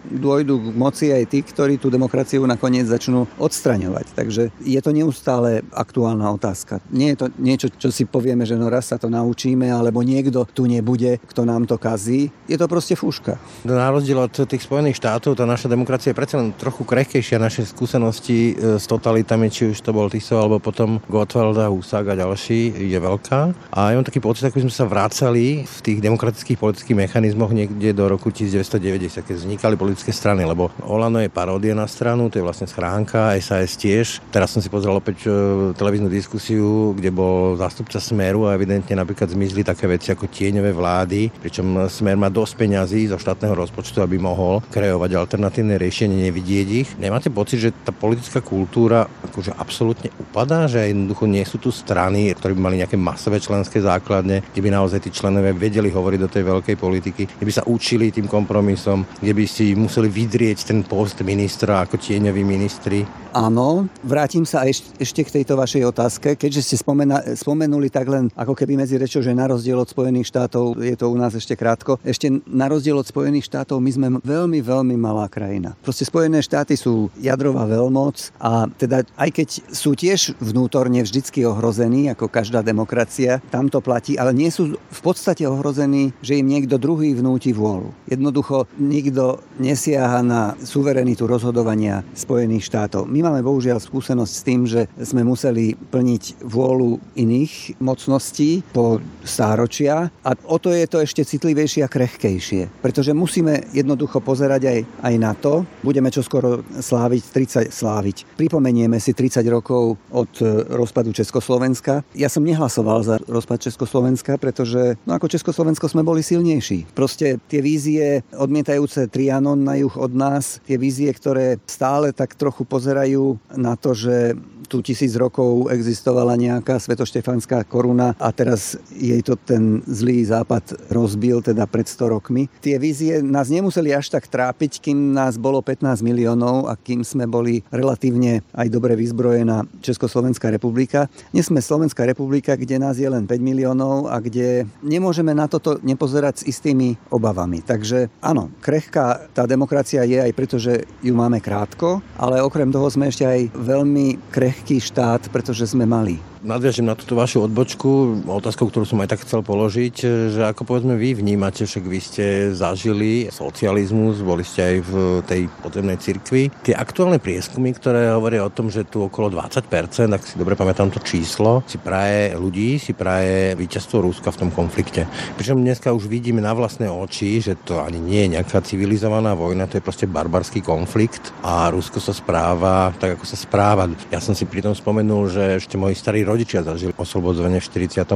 dôjdu 0.07 0.63
k 0.63 0.67
moci 0.79 1.11
aj 1.11 1.27
tí, 1.27 1.43
ktorí 1.43 1.83
tú 1.83 1.91
demokraciu 1.91 2.47
nakoniec 2.47 2.87
začnú 2.87 3.27
odstraňovať. 3.43 4.15
Takže 4.15 4.43
je 4.63 4.79
to 4.79 4.95
neustále 4.95 5.67
aktuálna 5.75 6.31
otázka. 6.31 6.79
Nie 6.95 7.19
je 7.19 7.27
to 7.27 7.27
niečo, 7.43 7.67
čo 7.75 7.91
si 7.91 8.07
povieme, 8.07 8.47
že 8.47 8.55
no 8.55 8.71
raz 8.71 8.95
sa 8.95 9.01
to 9.03 9.11
naučíme, 9.11 9.67
alebo 9.67 10.07
niekto 10.07 10.47
tu 10.53 10.71
nebude, 10.71 11.19
kto 11.27 11.43
nám 11.43 11.67
to 11.67 11.81
kazí. 11.81 12.31
Je 12.47 12.55
to 12.55 12.71
proste 12.71 12.95
fúška. 12.95 13.41
Na 13.67 13.91
rozdiel 13.91 14.23
od 14.23 14.35
tých 14.47 14.63
Spojených 14.63 15.01
štátov, 15.01 15.35
tá 15.35 15.49
naša 15.49 15.73
demokracia 15.73 16.13
je 16.13 16.19
predsa 16.21 16.39
len 16.39 16.53
trochu 16.53 16.85
krehkejšia. 16.85 17.41
Naše 17.41 17.65
skúsenosti 17.65 18.53
e, 18.53 18.77
s 18.77 18.85
totalitami, 18.85 19.49
či 19.49 19.73
už 19.73 19.81
to 19.81 19.97
bol 19.97 20.13
Tiso, 20.13 20.37
alebo 20.37 20.61
potom 20.61 21.01
Gottwalda, 21.09 21.73
Husák 21.73 22.13
a 22.13 22.15
ďalší, 22.15 22.77
je 22.77 22.99
veľká. 23.01 23.73
A 23.73 23.91
ja 23.91 23.97
mám 23.97 24.05
taký 24.05 24.21
pocit, 24.21 24.45
ako 24.45 24.61
by 24.61 24.65
sme 24.69 24.75
sa 24.75 24.85
vrácali 24.85 25.65
v 25.65 25.79
tých 25.81 25.99
demokratických 26.05 26.61
politických 26.61 26.99
mechanizmoch 26.99 27.57
niekde 27.57 27.97
do 27.97 28.05
roku 28.05 28.29
1990, 28.29 29.25
keď 29.25 29.32
vznikali 29.35 29.81
politické 29.81 30.13
strany, 30.13 30.45
lebo 30.45 30.69
Olano 30.85 31.19
je 31.19 31.33
paródia 31.33 31.73
na 31.73 31.89
stranu, 31.89 32.29
to 32.29 32.39
je 32.39 32.47
vlastne 32.47 32.69
schránka, 32.69 33.35
SAS 33.41 33.75
tiež. 33.81 34.21
Teraz 34.29 34.53
som 34.53 34.61
si 34.61 34.69
pozrel 34.69 34.95
opäť 34.95 35.27
e, 35.27 35.31
televíznu 35.75 36.13
diskusiu, 36.13 36.93
kde 36.93 37.11
bol 37.11 37.57
zástupca 37.57 37.99
Smeru 37.99 38.47
a 38.47 38.55
evidentne 38.55 38.95
napríklad 38.97 39.33
zmizli 39.33 39.65
také 39.65 39.89
veci 39.89 40.13
ako 40.13 40.29
tieňové 40.29 40.71
vlády, 40.71 41.33
pričom 41.41 41.89
Smer 41.89 42.17
má 42.17 42.29
dosť 42.29 42.55
peňazí 42.61 43.09
zo 43.09 43.19
štátneho 43.19 43.57
rozpočtu, 43.57 44.05
aby 44.05 44.21
mohol 44.21 44.61
kreovať 44.71 45.11
alternatívne 45.17 45.81
riešenie, 45.81 46.29
nevidieť 46.29 46.69
ich. 46.69 46.89
Nemáte 47.01 47.33
pocit, 47.33 47.61
že 47.63 47.71
tá 47.73 47.91
politická 47.91 48.45
kultúra 48.45 49.09
akože 49.29 49.57
absolútne 49.57 50.13
upadá, 50.21 50.69
že 50.69 50.91
jednoducho 50.91 51.25
nie 51.25 51.45
sú 51.49 51.57
tu 51.57 51.73
strany, 51.73 52.33
ktoré 52.37 52.53
by 52.57 52.63
mali 52.63 52.77
nejaké 52.83 53.01
masové 53.01 53.41
členské 53.41 53.81
základne, 53.81 54.45
kde 54.53 54.61
by 54.61 54.71
naozaj 54.71 55.03
tí 55.03 55.11
členové 55.11 55.55
vedeli 55.55 55.89
hovoriť 55.89 56.21
do 56.21 56.33
tej 56.33 56.45
veľkej 56.45 56.77
politiky, 56.77 57.23
kde 57.27 57.47
by 57.47 57.53
sa 57.53 57.67
učili 57.67 58.13
tým 58.13 58.27
kompromisom, 58.27 59.07
kde 59.23 59.33
by 59.39 59.45
si 59.47 59.79
museli 59.79 60.11
vydrieť 60.11 60.67
ten 60.67 60.83
post 60.83 61.23
ministra 61.23 61.87
ako 61.87 61.95
tieňoví 61.95 62.43
ministri. 62.43 63.07
Áno, 63.33 63.89
vrátim 64.05 64.45
sa 64.45 64.67
ešte, 64.69 64.93
ešte 65.01 65.21
k 65.25 65.35
tejto 65.41 65.57
vašej 65.57 65.89
otázke, 65.89 66.29
keďže 66.37 66.61
ste 66.61 66.77
spomena, 66.77 67.23
spomenuli 67.33 67.89
tak 67.89 68.11
len 68.11 68.29
ako 68.37 68.53
keby 68.53 68.77
medzi 68.77 69.01
rečou, 69.01 69.25
že 69.25 69.33
na 69.33 69.49
rozdiel 69.49 69.79
od 69.79 69.89
Spojených 69.89 70.29
štátov 70.29 70.77
je 70.77 70.93
to 70.99 71.09
u 71.09 71.17
nás 71.17 71.33
ešte 71.33 71.57
krátko. 71.57 71.97
Ešte 72.05 72.29
na 72.45 72.69
rozdiel 72.69 72.99
od 72.99 73.09
Spojených 73.09 73.49
štátov 73.49 73.81
my 73.81 73.91
sme 73.95 74.09
veľmi, 74.21 74.61
veľmi 74.61 74.97
malá 75.01 75.33
krajina. 75.33 75.73
Proste 75.81 76.05
Spojené 76.05 76.45
štáty 76.45 76.77
sú 76.77 77.09
jadrová 77.17 77.65
veľmoc 77.65 78.37
a 78.37 78.69
teda 78.77 79.09
aj 79.17 79.31
keď 79.33 79.49
sú 79.71 79.97
tiež 79.97 80.37
vnútorne 80.43 81.01
vždycky 81.01 81.47
ohrození, 81.49 82.13
ako 82.13 82.29
každá 82.29 82.61
demokracia, 82.61 83.41
tam 83.49 83.73
to 83.73 83.81
platí, 83.81 84.21
ale 84.21 84.37
nie 84.37 84.53
sú 84.53 84.77
v 84.77 85.01
podstate 85.01 85.49
ohrození, 85.49 86.13
že 86.21 86.37
im 86.37 86.53
niekto 86.53 86.77
druhý 86.77 87.17
vnúti 87.17 87.57
vôľu. 87.57 87.95
Jednoducho 88.11 88.69
nikto 89.13 89.45
nesiaha 89.61 90.25
na 90.25 90.57
suverenitu 90.57 91.29
rozhodovania 91.29 92.01
Spojených 92.17 92.65
štátov. 92.65 93.05
My 93.05 93.21
máme 93.21 93.45
bohužiaľ 93.45 93.77
skúsenosť 93.77 94.33
s 94.33 94.43
tým, 94.43 94.61
že 94.65 94.89
sme 94.97 95.21
museli 95.21 95.77
plniť 95.77 96.41
vôľu 96.41 96.97
iných 97.13 97.77
mocností 97.77 98.65
po 98.73 99.05
stáročia 99.21 100.09
a 100.25 100.31
o 100.49 100.57
to 100.57 100.73
je 100.73 100.89
to 100.89 101.05
ešte 101.05 101.29
citlivejšie 101.29 101.85
a 101.85 101.93
krehkejšie. 101.93 102.81
Pretože 102.81 103.13
musíme 103.13 103.69
jednoducho 103.77 104.25
pozerať 104.25 104.63
aj, 104.65 104.79
aj 105.05 105.15
na 105.21 105.37
to. 105.37 105.69
Budeme 105.85 106.09
čoskoro 106.09 106.65
sláviť 106.73 107.69
30, 107.69 107.69
sláviť. 107.69 108.17
Pripomenieme 108.41 108.97
si 108.97 109.13
30 109.13 109.45
rokov 109.53 110.01
od 110.09 110.33
rozpadu 110.73 111.13
Československa. 111.13 112.01
Ja 112.17 112.33
som 112.33 112.49
nehlasoval 112.49 113.05
za 113.05 113.21
rozpad 113.29 113.61
Československa, 113.61 114.41
pretože 114.41 114.97
no 115.05 115.13
ako 115.13 115.29
Československo 115.29 115.93
sme 115.93 116.01
boli 116.01 116.25
silnejší. 116.25 116.97
Proste 116.97 117.37
tie 117.53 117.61
vízie 117.61 118.25
odmietajúce 118.33 119.02
Trianon 119.09 119.59
na 119.63 119.79
juh 119.79 119.95
od 119.97 120.13
nás, 120.13 120.61
tie 120.67 120.77
vízie, 120.77 121.11
ktoré 121.11 121.59
stále 121.65 122.11
tak 122.11 122.35
trochu 122.35 122.67
pozerajú 122.67 123.39
na 123.57 123.75
to, 123.79 123.95
že 123.97 124.35
tu 124.73 124.81
tisíc 124.81 125.13
rokov 125.21 125.69
existovala 125.69 126.33
nejaká 126.41 126.81
svetoštefanská 126.81 127.69
koruna 127.69 128.17
a 128.17 128.33
teraz 128.33 128.81
jej 128.89 129.21
to 129.21 129.37
ten 129.37 129.85
zlý 129.85 130.25
západ 130.25 130.89
rozbil 130.89 131.45
teda 131.45 131.69
pred 131.69 131.85
100 131.85 132.09
rokmi. 132.09 132.49
Tie 132.65 132.81
vízie 132.81 133.21
nás 133.21 133.53
nemuseli 133.53 133.93
až 133.93 134.09
tak 134.09 134.33
trápiť, 134.33 134.81
kým 134.81 135.13
nás 135.13 135.37
bolo 135.37 135.61
15 135.61 136.01
miliónov 136.01 136.73
a 136.73 136.81
kým 136.81 137.05
sme 137.05 137.29
boli 137.29 137.61
relatívne 137.69 138.41
aj 138.57 138.73
dobre 138.73 138.97
vyzbrojená 138.97 139.69
Československá 139.85 140.49
republika. 140.49 141.13
Dnes 141.37 141.53
sme 141.53 141.61
Slovenská 141.61 142.09
republika, 142.09 142.57
kde 142.57 142.81
nás 142.81 142.97
je 142.97 143.13
len 143.13 143.29
5 143.29 143.37
miliónov 143.45 144.09
a 144.09 144.17
kde 144.25 144.65
nemôžeme 144.81 145.37
na 145.37 145.53
toto 145.53 145.77
nepozerať 145.85 146.41
s 146.41 146.47
istými 146.49 146.97
obavami. 147.13 147.61
Takže 147.61 148.09
áno, 148.25 148.49
krehká 148.65 149.29
tá 149.37 149.45
demokracia 149.45 150.01
je 150.09 150.17
aj 150.17 150.33
preto, 150.33 150.57
že 150.57 150.89
ju 151.05 151.13
máme 151.13 151.45
krátko, 151.45 152.01
ale 152.17 152.41
okrem 152.41 152.73
toho 152.73 152.89
sme 152.89 153.13
ešte 153.13 153.29
aj 153.29 153.53
veľmi 153.53 154.33
krehkí 154.33 154.62
krehký 154.63 154.79
štát, 154.79 155.27
pretože 155.35 155.67
sme 155.67 155.83
mali 155.83 156.32
nadviažem 156.43 156.87
na 156.87 156.99
túto 156.99 157.15
vašu 157.15 157.47
odbočku, 157.47 158.23
otázku, 158.27 158.67
ktorú 158.69 158.83
som 158.83 158.99
aj 159.01 159.15
tak 159.15 159.23
chcel 159.23 159.47
položiť, 159.47 159.95
že 160.35 160.43
ako 160.43 160.67
povedzme 160.67 160.99
vy 160.99 161.15
vnímate, 161.15 161.65
však 161.65 161.85
vy 161.87 161.99
ste 162.03 162.27
zažili 162.51 163.31
socializmus, 163.31 164.21
boli 164.21 164.43
ste 164.43 164.61
aj 164.61 164.77
v 164.83 164.93
tej 165.23 165.43
podzemnej 165.63 165.99
cirkvi. 166.03 166.51
Tie 166.67 166.75
aktuálne 166.75 167.23
prieskumy, 167.23 167.71
ktoré 167.75 168.11
hovoria 168.11 168.43
o 168.43 168.51
tom, 168.51 168.69
že 168.69 168.83
tu 168.83 169.07
okolo 169.07 169.31
20%, 169.31 170.11
ak 170.11 170.23
si 170.27 170.35
dobre 170.37 170.59
pamätám 170.59 170.91
to 170.91 170.99
číslo, 170.99 171.63
si 171.71 171.79
praje 171.79 172.35
ľudí, 172.35 172.83
si 172.83 172.93
praje 172.93 173.55
víťazstvo 173.55 174.03
Ruska 174.03 174.35
v 174.35 174.41
tom 174.47 174.51
konflikte. 174.51 175.07
Pričom 175.39 175.63
dneska 175.63 175.95
už 175.95 176.11
vidíme 176.11 176.43
na 176.43 176.53
vlastné 176.53 176.91
oči, 176.91 177.39
že 177.39 177.55
to 177.63 177.79
ani 177.79 178.03
nie 178.03 178.27
je 178.27 178.33
nejaká 178.39 178.59
civilizovaná 178.67 179.39
vojna, 179.39 179.71
to 179.71 179.79
je 179.79 179.87
proste 179.87 180.11
barbarský 180.11 180.59
konflikt 180.59 181.31
a 181.47 181.71
Rusko 181.71 182.03
sa 182.03 182.11
správa 182.11 182.91
tak, 182.99 183.15
ako 183.15 183.25
sa 183.31 183.39
správa. 183.39 183.87
Ja 184.11 184.19
som 184.19 184.35
si 184.35 184.43
pri 184.43 184.67
tom 184.67 184.75
spomenul, 184.75 185.31
že 185.31 185.63
ešte 185.63 185.79
moji 185.79 185.95
starí 185.95 186.27
rodičia 186.33 186.65
zažili 186.65 186.97
oslobodzovanie 186.97 187.61
v 187.61 187.69
45., 187.69 188.09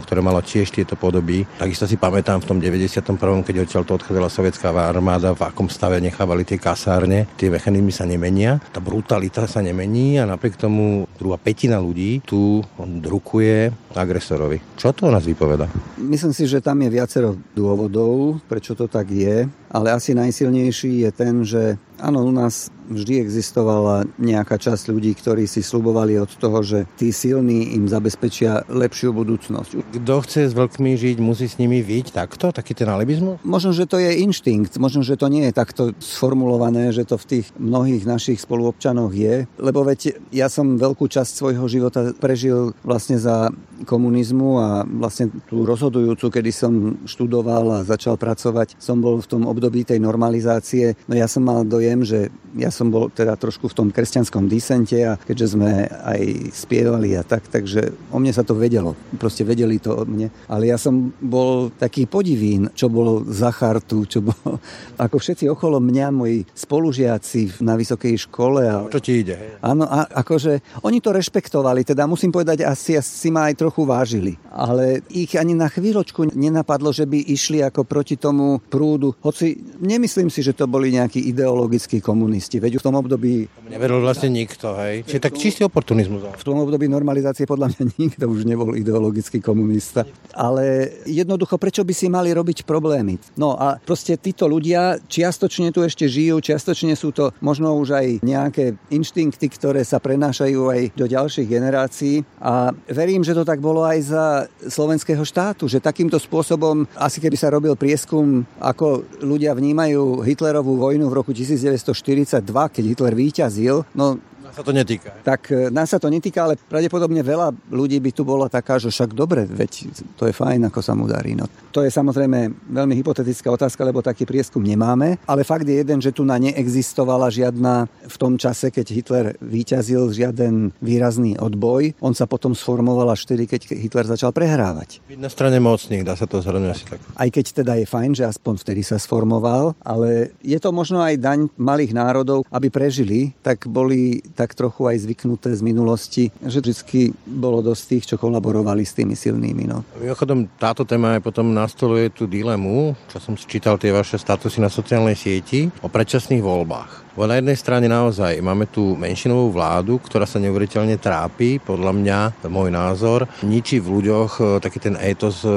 ktoré 0.00 0.20
malo 0.24 0.40
tiež 0.40 0.72
tieto 0.72 0.96
podoby. 0.96 1.44
Takisto 1.60 1.84
si 1.84 2.00
pamätám 2.00 2.40
v 2.40 2.48
tom 2.48 2.58
91., 2.58 3.04
keď 3.44 3.54
odtiaľ 3.68 3.82
to 3.84 3.92
odchádzala 4.00 4.32
sovietská 4.32 4.72
armáda, 4.72 5.36
v 5.36 5.44
akom 5.44 5.68
stave 5.68 6.00
nechávali 6.00 6.48
tie 6.48 6.56
kasárne. 6.56 7.28
Tie 7.36 7.52
mechanizmy 7.52 7.92
sa 7.92 8.08
nemenia, 8.08 8.56
tá 8.72 8.80
brutalita 8.80 9.44
sa 9.44 9.60
nemení 9.60 10.16
a 10.16 10.24
napriek 10.24 10.56
tomu 10.56 11.04
druhá 11.20 11.36
petina 11.36 11.76
ľudí 11.76 12.24
tu 12.24 12.64
drukuje 12.80 13.68
agresorovi. 13.92 14.78
Čo 14.78 14.94
to 14.94 15.10
o 15.10 15.12
nás 15.12 15.26
vypoveda? 15.26 15.66
Myslím 15.98 16.30
si, 16.30 16.46
že 16.46 16.62
tam 16.62 16.78
je 16.86 16.94
viacero 16.94 17.34
dôvodov, 17.52 18.38
prečo 18.46 18.78
to 18.78 18.86
tak 18.86 19.10
je, 19.10 19.50
ale 19.68 19.90
asi 19.90 20.14
najsilnejší 20.14 21.02
je 21.02 21.10
ten, 21.10 21.34
že 21.42 21.74
áno, 21.98 22.22
u 22.22 22.32
nás 22.32 22.70
vždy 22.88 23.20
existovala 23.22 24.08
nejaká 24.16 24.56
časť 24.56 24.90
ľudí, 24.90 25.12
ktorí 25.14 25.44
si 25.44 25.60
slubovali 25.60 26.18
od 26.18 26.32
toho, 26.40 26.64
že 26.64 26.88
tí 26.96 27.12
silní 27.12 27.76
im 27.76 27.86
zabezpečia 27.86 28.64
lepšiu 28.68 29.12
budúcnosť. 29.12 29.70
Kto 30.00 30.14
chce 30.24 30.50
s 30.50 30.54
veľkými 30.56 30.96
žiť, 30.96 31.16
musí 31.20 31.46
s 31.46 31.60
nimi 31.60 31.84
vyť 31.84 32.16
takto? 32.16 32.50
Taký 32.50 32.72
ten 32.72 32.88
alibizmus? 32.88 33.40
Možno, 33.44 33.76
že 33.76 33.84
to 33.84 34.00
je 34.00 34.24
inštinkt, 34.24 34.80
možno, 34.80 35.04
že 35.04 35.18
to 35.18 35.28
nie 35.28 35.50
je 35.50 35.54
takto 35.54 35.82
sformulované, 35.98 36.94
že 36.94 37.04
to 37.04 37.20
v 37.20 37.28
tých 37.38 37.46
mnohých 37.58 38.04
našich 38.06 38.40
spoluobčanoch 38.40 39.12
je, 39.12 39.44
lebo 39.60 39.84
veď 39.84 40.16
ja 40.30 40.48
som 40.48 40.78
veľkú 40.78 41.10
časť 41.10 41.32
svojho 41.34 41.66
života 41.66 42.14
prežil 42.16 42.72
vlastne 42.86 43.18
za 43.18 43.50
komunizmu 43.86 44.58
a 44.58 44.68
vlastne 44.86 45.30
tú 45.50 45.66
rozhodujúcu, 45.66 46.30
kedy 46.30 46.50
som 46.54 46.72
študoval 47.06 47.82
a 47.82 47.86
začal 47.86 48.14
pracovať, 48.14 48.78
som 48.78 48.98
bol 49.02 49.18
v 49.18 49.30
tom 49.30 49.42
období 49.46 49.82
tej 49.82 49.98
normalizácie, 49.98 50.94
no 51.10 51.14
ja 51.18 51.26
som 51.26 51.42
mal 51.42 51.66
dojem, 51.66 52.06
že 52.06 52.30
ja 52.54 52.70
som 52.70 52.77
bol 52.86 53.10
teda 53.10 53.34
trošku 53.34 53.66
v 53.66 53.74
tom 53.74 53.88
kresťanskom 53.90 54.46
disente 54.46 55.02
a 55.02 55.18
keďže 55.18 55.58
sme 55.58 55.90
aj 55.90 56.54
spievali 56.54 57.18
a 57.18 57.26
tak, 57.26 57.50
takže 57.50 57.90
o 58.14 58.22
mne 58.22 58.30
sa 58.30 58.46
to 58.46 58.54
vedelo. 58.54 58.94
Proste 59.18 59.42
vedeli 59.42 59.82
to 59.82 59.98
o 59.98 60.06
mne. 60.06 60.30
Ale 60.46 60.70
ja 60.70 60.78
som 60.78 61.10
bol 61.18 61.74
taký 61.74 62.06
podivín, 62.06 62.70
čo 62.78 62.86
bolo 62.86 63.26
za 63.26 63.50
chartu, 63.50 64.06
čo 64.06 64.22
bolo... 64.22 64.62
Ako 65.04 65.18
všetci 65.18 65.50
okolo 65.50 65.82
mňa, 65.82 66.06
moji 66.14 66.46
spolužiaci 66.54 67.64
na 67.66 67.74
vysokej 67.74 68.30
škole. 68.30 68.62
A... 68.70 68.86
Čo 68.86 69.02
ti 69.02 69.26
ide? 69.26 69.58
Áno, 69.58 69.82
a 69.88 70.06
akože 70.06 70.84
oni 70.86 71.02
to 71.02 71.10
rešpektovali, 71.10 71.82
teda 71.82 72.06
musím 72.06 72.30
povedať, 72.30 72.62
asi, 72.62 72.94
asi 72.94 73.32
ma 73.34 73.50
aj 73.50 73.58
trochu 73.58 73.82
vážili. 73.82 74.38
Ale 74.52 75.02
ich 75.10 75.34
ani 75.34 75.56
na 75.56 75.66
chvíľočku 75.66 76.30
nenapadlo, 76.36 76.94
že 76.94 77.08
by 77.08 77.18
išli 77.32 77.64
ako 77.64 77.88
proti 77.88 78.20
tomu 78.20 78.60
prúdu. 78.68 79.16
Hoci 79.24 79.56
nemyslím 79.80 80.28
si, 80.28 80.44
že 80.44 80.52
to 80.52 80.68
boli 80.68 80.92
nejakí 80.92 81.22
ideologickí 81.32 82.02
komunisti. 82.04 82.60
Veď 82.68 82.84
v 82.84 82.84
tom 82.84 83.00
období... 83.00 83.48
Neveril 83.72 84.04
vlastne 84.04 84.28
nikto, 84.28 84.76
hej? 84.76 85.00
Čiže 85.08 85.24
tak 85.24 85.40
čistý 85.40 85.64
oportunizmus. 85.64 86.20
V 86.36 86.44
tom 86.44 86.60
období 86.60 86.84
normalizácie 86.84 87.48
podľa 87.48 87.72
mňa 87.72 87.82
nikto 88.04 88.28
už 88.28 88.44
nebol 88.44 88.76
ideologický 88.76 89.40
komunista. 89.40 90.04
Ale 90.36 90.92
jednoducho, 91.08 91.56
prečo 91.56 91.80
by 91.80 91.96
si 91.96 92.12
mali 92.12 92.28
robiť 92.28 92.68
problémy? 92.68 93.16
No 93.40 93.56
a 93.56 93.80
proste 93.80 94.20
títo 94.20 94.44
ľudia 94.44 95.00
čiastočne 95.08 95.72
tu 95.72 95.80
ešte 95.80 96.04
žijú, 96.04 96.44
čiastočne 96.44 96.92
sú 96.92 97.08
to 97.08 97.32
možno 97.40 97.72
už 97.80 97.96
aj 97.96 98.06
nejaké 98.20 98.76
inštinkty, 98.92 99.48
ktoré 99.48 99.80
sa 99.80 99.96
prenášajú 99.96 100.68
aj 100.68 100.80
do 100.92 101.08
ďalších 101.08 101.48
generácií. 101.48 102.20
A 102.36 102.76
verím, 102.92 103.24
že 103.24 103.32
to 103.32 103.48
tak 103.48 103.64
bolo 103.64 103.80
aj 103.80 103.98
za 104.04 104.24
slovenského 104.68 105.24
štátu, 105.24 105.72
že 105.72 105.80
takýmto 105.80 106.20
spôsobom, 106.20 106.84
asi 107.00 107.16
keby 107.16 107.36
sa 107.40 107.48
robil 107.48 107.72
prieskum, 107.80 108.44
ako 108.60 109.08
ľudia 109.24 109.56
vnímajú 109.56 110.20
Hitlerovú 110.20 110.76
vojnu 110.76 111.08
v 111.08 111.16
roku 111.16 111.32
1942, 111.32 112.44
keď 112.66 112.84
Hitler 112.98 113.14
víťazil, 113.14 113.86
no 113.94 114.18
sa 114.54 114.62
to 114.64 114.72
netýka. 114.72 115.10
Tak 115.24 115.40
e, 115.50 115.68
nás 115.68 115.90
sa 115.90 115.98
to 116.00 116.08
netýka, 116.12 116.44
ale 116.44 116.54
pravdepodobne 116.56 117.20
veľa 117.24 117.52
ľudí 117.72 117.98
by 117.98 118.10
tu 118.12 118.22
bola 118.22 118.46
taká, 118.50 118.76
že 118.80 118.92
však 118.92 119.12
dobre, 119.12 119.44
veď 119.44 119.90
to 120.16 120.28
je 120.28 120.34
fajn, 120.34 120.68
ako 120.68 120.80
sa 120.80 120.92
mu 120.94 121.08
darí. 121.08 121.34
No, 121.34 121.48
to 121.72 121.84
je 121.84 121.90
samozrejme 121.92 122.68
veľmi 122.68 122.94
hypotetická 122.98 123.48
otázka, 123.52 123.84
lebo 123.84 124.04
taký 124.04 124.24
prieskum 124.28 124.60
nemáme, 124.62 125.18
ale 125.28 125.42
fakt 125.44 125.68
je 125.68 125.80
jeden, 125.80 125.98
že 126.02 126.14
tu 126.14 126.24
na 126.24 126.36
neexistovala 126.40 127.28
žiadna 127.30 127.86
v 127.88 128.16
tom 128.16 128.34
čase, 128.40 128.72
keď 128.72 128.86
Hitler 128.90 129.26
vyťazil 129.38 130.10
žiaden 130.12 130.74
výrazný 130.82 131.38
odboj. 131.38 131.98
On 132.02 132.12
sa 132.14 132.26
potom 132.26 132.52
sformoval 132.56 133.12
až 133.12 133.28
vtedy, 133.28 133.46
keď 133.46 133.60
Hitler 133.76 134.06
začal 134.08 134.34
prehrávať. 134.34 135.04
Byť 135.06 135.20
na 135.20 135.30
strane 135.30 135.58
mocných, 135.62 136.04
dá 136.06 136.14
sa 136.16 136.26
to 136.26 136.40
zhrnúť 136.40 136.70
asi 136.72 136.84
tak. 136.86 137.00
Aj 137.14 137.28
keď 137.28 137.46
teda 137.62 137.72
je 137.78 137.86
fajn, 137.86 138.10
že 138.18 138.24
aspoň 138.26 138.54
vtedy 138.60 138.82
sa 138.84 138.96
sformoval, 138.98 139.76
ale 139.82 140.34
je 140.42 140.58
to 140.58 140.70
možno 140.74 141.02
aj 141.02 141.20
daň 141.20 141.50
malých 141.56 141.92
národov, 141.94 142.44
aby 142.50 142.68
prežili, 142.72 143.32
tak 143.42 143.66
boli 143.68 144.20
tak 144.38 144.54
trochu 144.54 144.86
aj 144.86 145.02
zvyknuté 145.02 145.50
z 145.50 145.66
minulosti, 145.66 146.30
že 146.46 146.62
vždy 146.62 147.10
bolo 147.26 147.58
dosť 147.58 147.82
tých, 147.90 148.04
čo 148.14 148.22
kolaborovali 148.22 148.86
s 148.86 148.94
tými 148.94 149.18
silnými. 149.18 149.66
No. 149.66 149.82
Mimochodom, 149.98 150.46
táto 150.54 150.86
téma 150.86 151.18
aj 151.18 151.26
potom 151.26 151.50
nastoluje 151.50 152.14
tú 152.14 152.30
dilemu, 152.30 152.94
čo 153.10 153.18
som 153.18 153.34
čítal 153.34 153.74
tie 153.82 153.90
vaše 153.90 154.14
statusy 154.14 154.62
na 154.62 154.70
sociálnej 154.70 155.18
sieti, 155.18 155.66
o 155.82 155.90
predčasných 155.90 156.38
voľbách. 156.38 157.07
Bo 157.18 157.26
na 157.26 157.34
jednej 157.42 157.58
strane 157.58 157.90
naozaj 157.90 158.38
máme 158.38 158.70
tu 158.70 158.94
menšinovú 158.94 159.50
vládu, 159.50 159.98
ktorá 159.98 160.22
sa 160.22 160.38
neuveriteľne 160.38 161.02
trápi, 161.02 161.58
podľa 161.58 161.90
mňa, 161.90 162.46
môj 162.46 162.70
názor, 162.70 163.26
ničí 163.42 163.82
v 163.82 163.90
ľuďoch 163.98 164.30
e, 164.38 164.42
taký 164.62 164.78
ten 164.78 164.94
étos 164.94 165.42
e, 165.42 165.50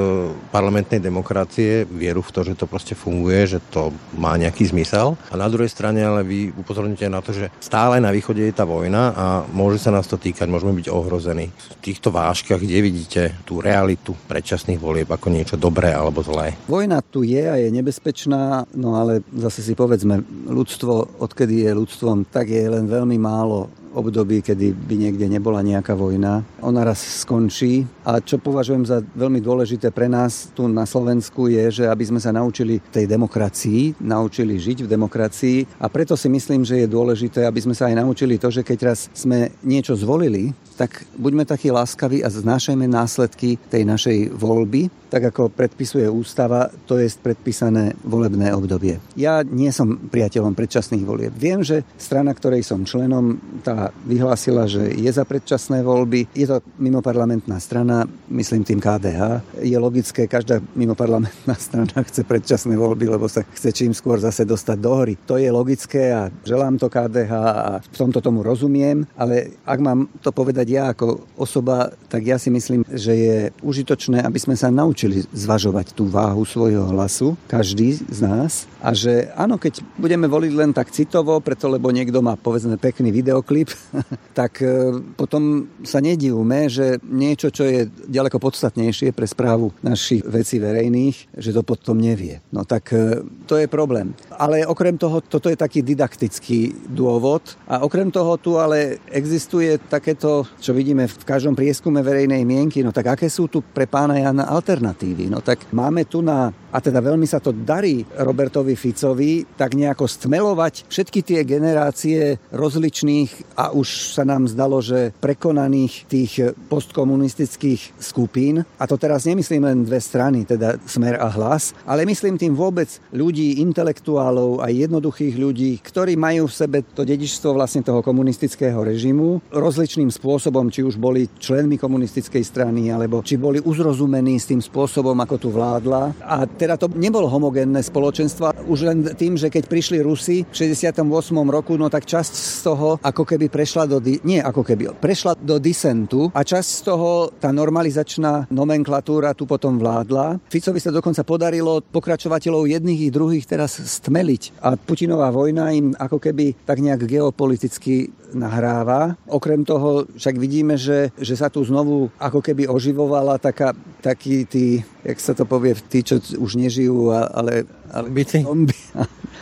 parlamentnej 0.49 0.97
demokracie, 0.97 1.85
vieru 1.85 2.25
v 2.25 2.33
to, 2.33 2.41
že 2.41 2.57
to 2.57 2.65
proste 2.65 2.97
funguje, 2.97 3.45
že 3.45 3.59
to 3.69 3.93
má 4.17 4.41
nejaký 4.41 4.73
zmysel. 4.73 5.13
A 5.29 5.37
na 5.37 5.45
druhej 5.53 5.69
strane 5.69 6.01
ale 6.01 6.25
vy 6.25 6.49
upozorníte 6.49 7.05
na 7.05 7.21
to, 7.21 7.29
že 7.29 7.53
stále 7.61 8.01
na 8.01 8.09
východe 8.09 8.41
je 8.41 8.57
tá 8.57 8.65
vojna 8.65 9.13
a 9.13 9.25
môže 9.53 9.85
sa 9.85 9.93
nás 9.93 10.09
to 10.09 10.17
týkať, 10.17 10.49
môžeme 10.49 10.73
byť 10.73 10.89
ohrození. 10.89 11.53
V 11.77 11.77
týchto 11.77 12.09
váškach, 12.09 12.57
kde 12.57 12.81
vidíte 12.81 13.21
tú 13.45 13.61
realitu 13.61 14.17
predčasných 14.25 14.81
volieb 14.81 15.13
ako 15.13 15.29
niečo 15.29 15.61
dobré 15.61 15.93
alebo 15.93 16.25
zlé? 16.25 16.57
Vojna 16.65 17.05
tu 17.05 17.21
je 17.21 17.45
a 17.45 17.53
je 17.61 17.69
nebezpečná, 17.69 18.65
no 18.73 18.97
ale 18.97 19.21
zase 19.29 19.61
si 19.61 19.77
povedzme, 19.77 20.25
ľudstvo, 20.49 21.21
odkedy 21.21 21.50
odkedy 21.51 21.67
je 21.67 21.75
ľudstvom, 21.75 22.17
tak 22.31 22.47
je 22.47 22.63
len 22.63 22.87
veľmi 22.87 23.19
málo 23.19 23.67
období, 23.93 24.41
kedy 24.41 24.73
by 24.73 24.95
niekde 24.97 25.27
nebola 25.27 25.61
nejaká 25.61 25.93
vojna. 25.95 26.43
Ona 26.63 26.81
raz 26.83 27.23
skončí 27.23 27.83
a 28.07 28.19
čo 28.23 28.39
považujem 28.39 28.87
za 28.87 29.03
veľmi 29.03 29.43
dôležité 29.43 29.91
pre 29.91 30.07
nás 30.07 30.49
tu 30.55 30.67
na 30.67 30.87
Slovensku 30.87 31.51
je, 31.51 31.83
že 31.83 31.83
aby 31.87 32.03
sme 32.07 32.19
sa 32.19 32.31
naučili 32.31 32.79
tej 32.91 33.05
demokracii, 33.07 34.03
naučili 34.03 34.57
žiť 34.57 34.85
v 34.85 34.91
demokracii 34.91 35.57
a 35.79 35.91
preto 35.91 36.15
si 36.15 36.31
myslím, 36.31 36.63
že 36.63 36.83
je 36.83 36.87
dôležité, 36.87 37.43
aby 37.47 37.59
sme 37.59 37.75
sa 37.75 37.91
aj 37.91 37.99
naučili 37.99 38.39
to, 38.39 38.47
že 38.47 38.63
keď 38.63 38.79
raz 38.93 39.11
sme 39.11 39.51
niečo 39.63 39.95
zvolili, 39.95 40.53
tak 40.79 41.05
buďme 41.17 41.45
takí 41.45 41.69
láskaví 41.69 42.25
a 42.25 42.31
znášajme 42.31 42.89
následky 42.89 43.61
tej 43.69 43.83
našej 43.85 44.17
voľby, 44.33 44.89
tak 45.11 45.29
ako 45.29 45.51
predpisuje 45.51 46.07
ústava, 46.07 46.71
to 46.87 46.97
je 46.97 47.05
predpísané 47.19 47.93
volebné 48.01 48.49
obdobie. 48.55 48.97
Ja 49.19 49.43
nie 49.43 49.69
som 49.69 50.09
priateľom 50.09 50.55
predčasných 50.55 51.03
volieb. 51.03 51.33
Viem, 51.35 51.61
že 51.61 51.83
strana, 51.99 52.31
ktorej 52.31 52.63
som 52.63 52.87
členom, 52.87 53.37
tá 53.61 53.80
vyhlásila, 54.05 54.69
že 54.69 54.93
je 54.93 55.09
za 55.09 55.25
predčasné 55.25 55.81
voľby. 55.81 56.29
Je 56.37 56.45
to 56.45 56.61
mimoparlamentná 56.77 57.57
strana, 57.57 58.05
myslím 58.29 58.61
tým 58.61 58.77
KDH. 58.77 59.41
Je 59.65 59.77
logické, 59.79 60.29
každá 60.29 60.61
mimoparlamentná 60.77 61.57
strana 61.57 61.97
chce 62.09 62.21
predčasné 62.21 62.77
voľby, 62.77 63.09
lebo 63.09 63.25
sa 63.25 63.41
chce 63.41 63.73
čím 63.73 63.95
skôr 63.97 64.21
zase 64.21 64.45
dostať 64.45 64.77
do 64.77 64.91
hory. 64.93 65.17
To 65.25 65.41
je 65.41 65.49
logické 65.49 66.13
a 66.13 66.29
želám 66.45 66.77
to 66.77 66.91
KDH 66.91 67.33
a 67.33 67.71
v 67.81 67.97
tomto 67.97 68.21
tomu 68.21 68.45
rozumiem, 68.45 69.07
ale 69.17 69.57
ak 69.65 69.79
mám 69.81 70.05
to 70.21 70.29
povedať 70.29 70.67
ja 70.69 70.93
ako 70.93 71.25
osoba, 71.39 71.95
tak 72.11 72.27
ja 72.27 72.37
si 72.37 72.51
myslím, 72.51 72.85
že 72.91 73.13
je 73.15 73.37
užitočné, 73.63 74.21
aby 74.21 74.37
sme 74.37 74.59
sa 74.59 74.67
naučili 74.67 75.23
zvažovať 75.31 75.95
tú 75.95 76.05
váhu 76.11 76.43
svojho 76.43 76.91
hlasu, 76.91 77.39
každý 77.47 77.95
z 77.97 78.19
nás. 78.21 78.67
A 78.81 78.97
že 78.97 79.29
áno, 79.37 79.61
keď 79.61 79.85
budeme 80.01 80.25
voliť 80.25 80.53
len 80.57 80.73
tak 80.73 80.89
citovo, 80.89 81.37
preto 81.37 81.69
lebo 81.69 81.93
niekto 81.93 82.17
má 82.25 82.33
povedzme 82.33 82.81
pekný 82.81 83.13
videoklip, 83.13 83.69
tak 84.39 84.57
e, 84.65 84.97
potom 85.13 85.69
sa 85.85 86.01
nedivme, 86.01 86.65
že 86.65 86.97
niečo, 87.05 87.53
čo 87.53 87.61
je 87.61 87.85
ďaleko 88.09 88.41
podstatnejšie 88.41 89.13
pre 89.13 89.29
správu 89.29 89.69
našich 89.85 90.25
vecí 90.25 90.57
verejných, 90.57 91.37
že 91.37 91.53
to 91.53 91.61
potom 91.61 92.01
nevie. 92.01 92.41
No 92.49 92.65
tak 92.65 92.89
e, 92.89 93.21
to 93.45 93.61
je 93.61 93.69
problém. 93.69 94.17
Ale 94.33 94.65
okrem 94.65 94.97
toho, 94.97 95.21
toto 95.21 95.53
je 95.53 95.55
taký 95.55 95.85
didaktický 95.85 96.89
dôvod 96.89 97.53
a 97.69 97.85
okrem 97.85 98.09
toho 98.09 98.33
tu 98.41 98.57
ale 98.57 98.97
existuje 99.13 99.77
takéto, 99.77 100.49
čo 100.57 100.73
vidíme 100.73 101.05
v 101.05 101.21
každom 101.21 101.53
prieskume 101.53 102.01
verejnej 102.01 102.41
mienky, 102.41 102.81
no 102.81 102.89
tak 102.89 103.13
aké 103.13 103.29
sú 103.29 103.45
tu 103.45 103.61
pre 103.61 103.85
pána 103.85 104.17
Jana 104.17 104.49
alternatívy? 104.49 105.29
No 105.29 105.45
tak 105.45 105.69
máme 105.69 106.09
tu 106.09 106.25
na, 106.25 106.49
a 106.71 106.77
teda 106.79 107.03
veľmi 107.03 107.27
sa 107.27 107.43
to 107.43 107.51
darí 107.51 108.03
Robertovi 108.03 108.79
Ficovi, 108.79 109.43
tak 109.59 109.75
nejako 109.75 110.07
stmelovať 110.07 110.87
všetky 110.87 111.19
tie 111.21 111.39
generácie 111.43 112.39
rozličných 112.55 113.59
a 113.59 113.75
už 113.75 114.15
sa 114.15 114.23
nám 114.23 114.47
zdalo, 114.47 114.79
že 114.79 115.11
prekonaných 115.19 115.93
tých 116.07 116.55
postkomunistických 116.71 117.99
skupín. 117.99 118.63
A 118.79 118.83
to 118.87 118.95
teraz 118.95 119.27
nemyslím 119.27 119.67
len 119.67 119.83
dve 119.83 119.99
strany, 119.99 120.47
teda 120.47 120.79
Smer 120.87 121.19
a 121.19 121.27
Hlas, 121.27 121.75
ale 121.85 122.07
myslím 122.07 122.39
tým 122.39 122.55
vôbec 122.55 122.87
ľudí, 123.11 123.59
intelektuálov 123.61 124.63
a 124.63 124.71
jednoduchých 124.71 125.35
ľudí, 125.35 125.71
ktorí 125.83 126.15
majú 126.15 126.47
v 126.47 126.57
sebe 126.57 126.77
to 126.81 127.03
dedičstvo 127.03 127.53
vlastne 127.53 127.83
toho 127.83 127.99
komunistického 127.99 128.79
režimu 128.81 129.43
rozličným 129.51 130.09
spôsobom, 130.09 130.71
či 130.71 130.81
už 130.87 130.95
boli 130.95 131.27
členmi 131.39 131.75
komunistickej 131.75 132.43
strany, 132.43 132.89
alebo 132.89 133.21
či 133.21 133.35
boli 133.35 133.59
uzrozumení 133.59 134.39
s 134.39 134.49
tým 134.49 134.63
spôsobom, 134.63 135.15
ako 135.19 135.35
tu 135.37 135.49
vládla. 135.51 136.15
A 136.23 136.47
teda 136.61 136.77
to 136.77 136.93
nebolo 136.93 137.25
homogénne 137.25 137.81
spoločenstvo. 137.81 138.69
Už 138.69 138.85
len 138.85 139.01
tým, 139.17 139.33
že 139.33 139.49
keď 139.49 139.65
prišli 139.65 139.97
Rusi 140.05 140.45
v 140.45 140.53
68. 140.53 141.01
roku, 141.49 141.73
no 141.73 141.89
tak 141.89 142.05
časť 142.05 142.33
z 142.37 142.59
toho 142.61 143.01
ako 143.01 143.25
keby 143.25 143.49
prešla 143.49 143.89
do... 143.89 143.97
Di- 143.97 144.21
nie 144.21 144.37
ako 144.37 144.61
keby, 144.61 144.93
prešla 145.01 145.33
do 145.41 145.57
disentu 145.57 146.29
a 146.29 146.45
časť 146.45 146.69
z 146.69 146.81
toho, 146.85 147.33
tá 147.41 147.49
normalizačná 147.49 148.45
nomenklatúra 148.53 149.33
tu 149.33 149.49
potom 149.49 149.81
vládla. 149.81 150.37
Ficovi 150.53 150.77
sa 150.77 150.93
dokonca 150.93 151.25
podarilo 151.25 151.81
pokračovateľov 151.81 152.69
jedných 152.69 153.09
i 153.09 153.13
druhých 153.13 153.49
teraz 153.49 153.81
stmeliť. 153.81 154.61
A 154.61 154.77
Putinová 154.77 155.33
vojna 155.33 155.73
im 155.73 155.97
ako 155.97 156.21
keby 156.21 156.61
tak 156.61 156.77
nejak 156.85 157.09
geopoliticky 157.09 158.13
nahráva. 158.33 159.19
Okrem 159.27 159.63
toho 159.67 160.07
však 160.15 160.35
vidíme, 160.39 160.79
že, 160.79 161.11
že 161.19 161.35
sa 161.35 161.51
tu 161.51 161.63
znovu 161.63 162.11
ako 162.19 162.39
keby 162.39 162.67
oživovala 162.67 163.37
taká, 163.37 163.75
taký 163.99 164.47
tí, 164.47 164.81
jak 165.03 165.19
sa 165.19 165.33
to 165.35 165.43
povie, 165.43 165.75
tí, 165.91 166.03
čo 166.03 166.19
už 166.19 166.50
nežijú, 166.55 167.11
ale... 167.11 167.63
ale 167.91 168.07
Zombici? 168.07 168.43
Zombi, 168.43 168.75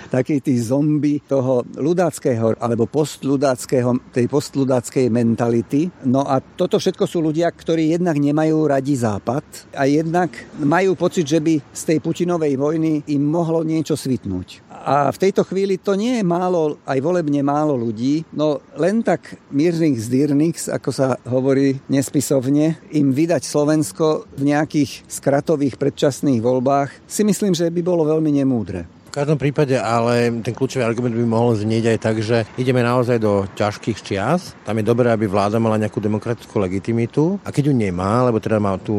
takí 0.10 0.42
tí 0.42 0.58
zombi 0.58 1.22
toho 1.24 1.64
ľudáckého 1.78 2.58
alebo 2.58 2.90
postľudáckého, 2.90 4.12
tej 4.12 4.26
postľudáckej 4.26 5.08
mentality. 5.14 5.88
No 6.10 6.26
a 6.26 6.42
toto 6.42 6.82
všetko 6.82 7.06
sú 7.06 7.22
ľudia, 7.22 7.48
ktorí 7.54 7.94
jednak 7.94 8.18
nemajú 8.18 8.66
radi 8.66 8.98
západ 8.98 9.46
a 9.78 9.86
jednak 9.86 10.34
majú 10.60 10.98
pocit, 10.98 11.30
že 11.30 11.40
by 11.40 11.62
z 11.72 11.82
tej 11.86 11.98
Putinovej 12.02 12.58
vojny 12.58 13.06
im 13.14 13.24
mohlo 13.24 13.62
niečo 13.62 13.94
svitnúť. 13.94 14.66
A 14.80 15.12
v 15.12 15.22
tejto 15.22 15.44
chvíli 15.44 15.76
to 15.76 15.94
nie 16.00 16.18
je 16.18 16.26
málo, 16.26 16.80
aj 16.88 17.04
volebne 17.04 17.44
málo 17.44 17.76
ľudí, 17.76 18.24
no 18.32 18.64
len 18.80 19.04
tak 19.04 19.36
mírnych 19.52 20.00
zdírnix, 20.00 20.72
ako 20.72 20.90
sa 20.90 21.20
hovorí 21.28 21.84
nespisovne, 21.92 22.80
im 22.96 23.12
vydať 23.12 23.44
Slovensko 23.44 24.26
v 24.40 24.56
nejakých 24.56 25.04
skratových 25.12 25.76
predčasných 25.76 26.40
voľbách, 26.40 26.90
si 27.12 27.28
myslím, 27.28 27.52
že 27.52 27.68
by 27.68 27.82
bolo 27.84 28.08
veľmi 28.08 28.32
nemúdre. 28.40 28.99
Každom 29.20 29.36
prípade 29.36 29.76
ale 29.76 30.32
ten 30.40 30.56
kľúčový 30.56 30.80
argument 30.80 31.12
by 31.12 31.28
mohol 31.28 31.52
znieť 31.52 31.92
aj 31.92 31.98
tak, 32.00 32.24
že 32.24 32.48
ideme 32.56 32.80
naozaj 32.80 33.20
do 33.20 33.44
ťažkých 33.52 34.00
čias. 34.00 34.56
Tam 34.64 34.80
je 34.80 34.88
dobré, 34.88 35.12
aby 35.12 35.28
vláda 35.28 35.60
mala 35.60 35.76
nejakú 35.76 36.00
demokratickú 36.00 36.56
legitimitu 36.56 37.36
a 37.44 37.52
keď 37.52 37.68
ju 37.68 37.74
nemá, 37.76 38.24
lebo 38.24 38.40
teda 38.40 38.64
má 38.64 38.80
tú 38.80 38.96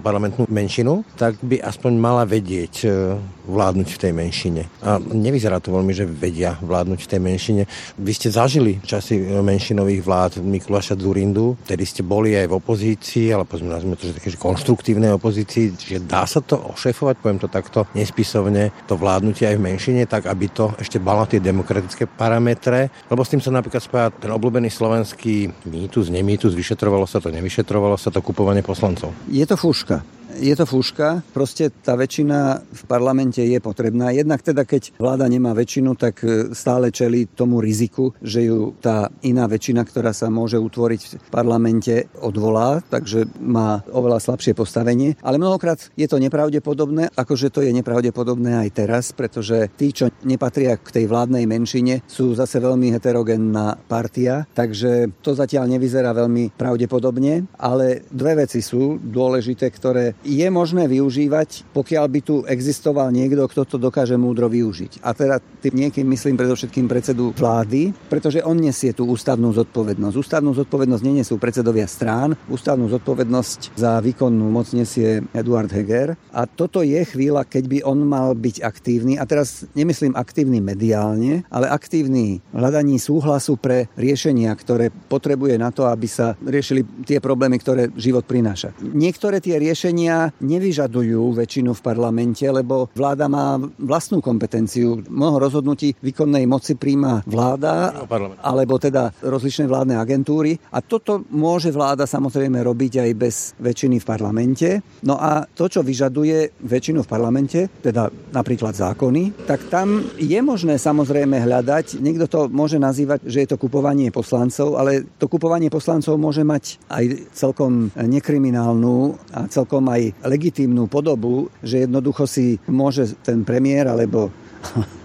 parlamentnú 0.00 0.48
menšinu, 0.48 1.04
tak 1.20 1.36
by 1.44 1.60
aspoň 1.60 1.92
mala 2.00 2.24
vedieť 2.24 2.74
e, 2.80 3.20
vládnuť 3.44 3.88
v 3.92 4.00
tej 4.00 4.12
menšine. 4.16 4.62
A 4.80 4.96
nevyzerá 4.96 5.60
to 5.60 5.76
veľmi, 5.76 5.92
že 5.92 6.08
vedia 6.08 6.56
vládnuť 6.64 7.04
v 7.04 7.10
tej 7.12 7.20
menšine. 7.20 7.62
Vy 8.00 8.12
ste 8.16 8.32
zažili 8.32 8.80
časy 8.80 9.20
menšinových 9.20 10.00
vlád 10.00 10.32
Mikuláša 10.40 10.96
Zurindu, 10.96 11.60
tedy 11.68 11.84
ste 11.84 12.00
boli 12.00 12.32
aj 12.32 12.48
v 12.48 12.56
opozícii, 12.56 13.36
ale 13.36 13.44
pozme 13.44 13.68
nazvime 13.68 14.00
to, 14.00 14.08
že 14.08 14.16
také 14.16 14.32
že 14.32 14.40
konštruktívnej 14.40 15.12
opozícii, 15.12 15.76
že 15.76 16.00
dá 16.00 16.24
sa 16.24 16.40
to 16.40 16.56
ošefovať, 16.56 17.20
poviem 17.20 17.36
to 17.36 17.52
takto 17.52 17.84
nespisovne, 17.92 18.72
to 18.88 18.96
vládnutie 18.96 19.44
aj 19.44 19.57
v 19.58 19.66
menšine, 19.66 20.06
tak 20.06 20.30
aby 20.30 20.46
to 20.48 20.70
ešte 20.78 21.02
balo 21.02 21.26
tie 21.26 21.42
demokratické 21.42 22.06
parametre, 22.06 22.94
lebo 23.10 23.26
s 23.26 23.34
tým 23.34 23.42
sa 23.42 23.50
napríklad 23.50 23.82
spája 23.82 24.08
ten 24.14 24.30
obľúbený 24.30 24.70
slovenský 24.70 25.50
mýtus, 25.66 26.14
nemýtus, 26.14 26.54
vyšetrovalo 26.54 27.04
sa 27.10 27.18
to, 27.18 27.34
nevyšetrovalo 27.34 27.98
sa 27.98 28.14
to 28.14 28.22
kupovanie 28.22 28.62
poslancov. 28.62 29.10
Je 29.26 29.42
to 29.42 29.58
fúška 29.58 30.06
je 30.38 30.54
to 30.54 30.64
fúška, 30.64 31.26
proste 31.34 31.70
tá 31.82 31.98
väčšina 31.98 32.62
v 32.62 32.82
parlamente 32.86 33.42
je 33.42 33.58
potrebná. 33.58 34.14
Jednak 34.14 34.40
teda, 34.40 34.62
keď 34.62 34.94
vláda 34.96 35.26
nemá 35.26 35.52
väčšinu, 35.52 35.98
tak 35.98 36.22
e, 36.22 36.54
stále 36.54 36.94
čelí 36.94 37.26
tomu 37.34 37.58
riziku, 37.58 38.14
že 38.22 38.46
ju 38.46 38.78
tá 38.78 39.10
iná 39.26 39.50
väčšina, 39.50 39.82
ktorá 39.82 40.14
sa 40.14 40.30
môže 40.30 40.56
utvoriť 40.56 41.00
v 41.18 41.30
parlamente, 41.34 42.06
odvolá, 42.22 42.80
takže 42.86 43.26
má 43.42 43.82
oveľa 43.90 44.22
slabšie 44.22 44.54
postavenie. 44.54 45.18
Ale 45.20 45.42
mnohokrát 45.42 45.90
je 45.98 46.06
to 46.06 46.22
nepravdepodobné, 46.22 47.10
akože 47.18 47.50
to 47.50 47.60
je 47.66 47.74
nepravdepodobné 47.74 48.62
aj 48.66 48.68
teraz, 48.72 49.04
pretože 49.10 49.70
tí, 49.74 49.90
čo 49.90 50.10
nepatria 50.22 50.78
k 50.78 51.02
tej 51.02 51.04
vládnej 51.10 51.44
menšine, 51.50 52.06
sú 52.06 52.38
zase 52.38 52.62
veľmi 52.62 52.94
heterogénna 52.94 53.78
partia, 53.90 54.46
takže 54.54 55.10
to 55.20 55.34
zatiaľ 55.34 55.66
nevyzerá 55.66 56.14
veľmi 56.14 56.54
pravdepodobne, 56.54 57.50
ale 57.58 58.06
dve 58.10 58.46
veci 58.46 58.62
sú 58.62 59.00
dôležité, 59.02 59.66
ktoré 59.74 60.14
je 60.28 60.48
možné 60.52 60.84
využívať, 60.84 61.72
pokiaľ 61.72 62.04
by 62.12 62.20
tu 62.20 62.34
existoval 62.44 63.08
niekto, 63.08 63.48
kto 63.48 63.62
to 63.64 63.76
dokáže 63.80 64.20
múdro 64.20 64.52
využiť. 64.52 65.00
A 65.00 65.16
teda 65.16 65.40
tým 65.64 65.88
niekým 65.88 66.04
myslím 66.12 66.36
predovšetkým 66.36 66.84
predsedu 66.84 67.32
vlády, 67.32 67.96
pretože 68.12 68.44
on 68.44 68.60
nesie 68.60 68.92
tú 68.92 69.08
ústavnú 69.08 69.48
zodpovednosť. 69.56 70.16
Ústavnú 70.20 70.52
zodpovednosť 70.52 71.02
nenesú 71.02 71.40
predsedovia 71.40 71.88
strán, 71.88 72.36
ústavnú 72.52 72.92
zodpovednosť 72.92 73.78
za 73.80 73.96
výkonnú 74.04 74.52
moc 74.52 74.68
nesie 74.76 75.24
Eduard 75.32 75.72
Heger. 75.72 76.20
A 76.34 76.44
toto 76.44 76.84
je 76.84 77.00
chvíľa, 77.08 77.48
keď 77.48 77.64
by 77.64 77.78
on 77.88 77.98
mal 78.04 78.36
byť 78.36 78.60
aktívny. 78.60 79.16
A 79.16 79.24
teraz 79.24 79.64
nemyslím 79.72 80.12
aktívny 80.12 80.60
mediálne, 80.60 81.48
ale 81.48 81.72
aktívny 81.72 82.44
hľadaní 82.52 83.00
súhlasu 83.00 83.56
pre 83.56 83.88
riešenia, 83.96 84.52
ktoré 84.52 84.92
potrebuje 84.92 85.56
na 85.56 85.72
to, 85.72 85.88
aby 85.88 86.04
sa 86.04 86.36
riešili 86.44 86.84
tie 87.06 87.22
problémy, 87.22 87.56
ktoré 87.56 87.88
život 87.96 88.26
prináša. 88.28 88.74
Niektoré 88.82 89.40
tie 89.40 89.56
riešenia 89.56 90.07
nevyžadujú 90.40 91.36
väčšinu 91.36 91.76
v 91.76 91.84
parlamente, 91.84 92.44
lebo 92.48 92.88
vláda 92.92 93.26
má 93.28 93.60
vlastnú 93.78 94.18
kompetenciu. 94.24 95.04
Mnoho 95.06 95.36
rozhodnutí 95.48 95.94
výkonnej 96.00 96.44
moci 96.48 96.74
príjma 96.74 97.22
vláda, 97.26 97.94
alebo 98.42 98.80
teda 98.80 99.12
rozličné 99.22 99.68
vládne 99.68 100.00
agentúry. 100.00 100.56
A 100.72 100.80
toto 100.80 101.22
môže 101.32 101.70
vláda 101.70 102.08
samozrejme 102.08 102.58
robiť 102.64 102.92
aj 103.04 103.10
bez 103.18 103.36
väčšiny 103.58 104.00
v 104.02 104.08
parlamente. 104.08 104.68
No 105.04 105.20
a 105.20 105.44
to, 105.44 105.68
čo 105.68 105.80
vyžaduje 105.84 106.60
väčšinu 106.64 107.04
v 107.04 107.10
parlamente, 107.10 107.68
teda 107.82 108.08
napríklad 108.32 108.74
zákony, 108.74 109.46
tak 109.46 109.68
tam 109.68 110.04
je 110.16 110.40
možné 110.42 110.78
samozrejme 110.78 111.38
hľadať, 111.38 112.00
niekto 112.00 112.26
to 112.28 112.40
môže 112.48 112.80
nazývať, 112.80 113.24
že 113.26 113.44
je 113.44 113.48
to 113.54 113.60
kupovanie 113.60 114.08
poslancov, 114.14 114.78
ale 114.78 115.04
to 115.18 115.26
kupovanie 115.26 115.68
poslancov 115.68 116.14
môže 116.16 116.42
mať 116.46 116.78
aj 116.88 117.04
celkom 117.34 117.90
nekriminálnu 117.94 119.18
a 119.34 119.50
celkom 119.50 119.84
aj 119.90 119.97
legitímnu 120.22 120.86
podobu, 120.86 121.50
že 121.62 121.84
jednoducho 121.86 122.24
si 122.26 122.58
môže 122.66 123.14
ten 123.20 123.42
premiér 123.42 123.90
alebo 123.90 124.30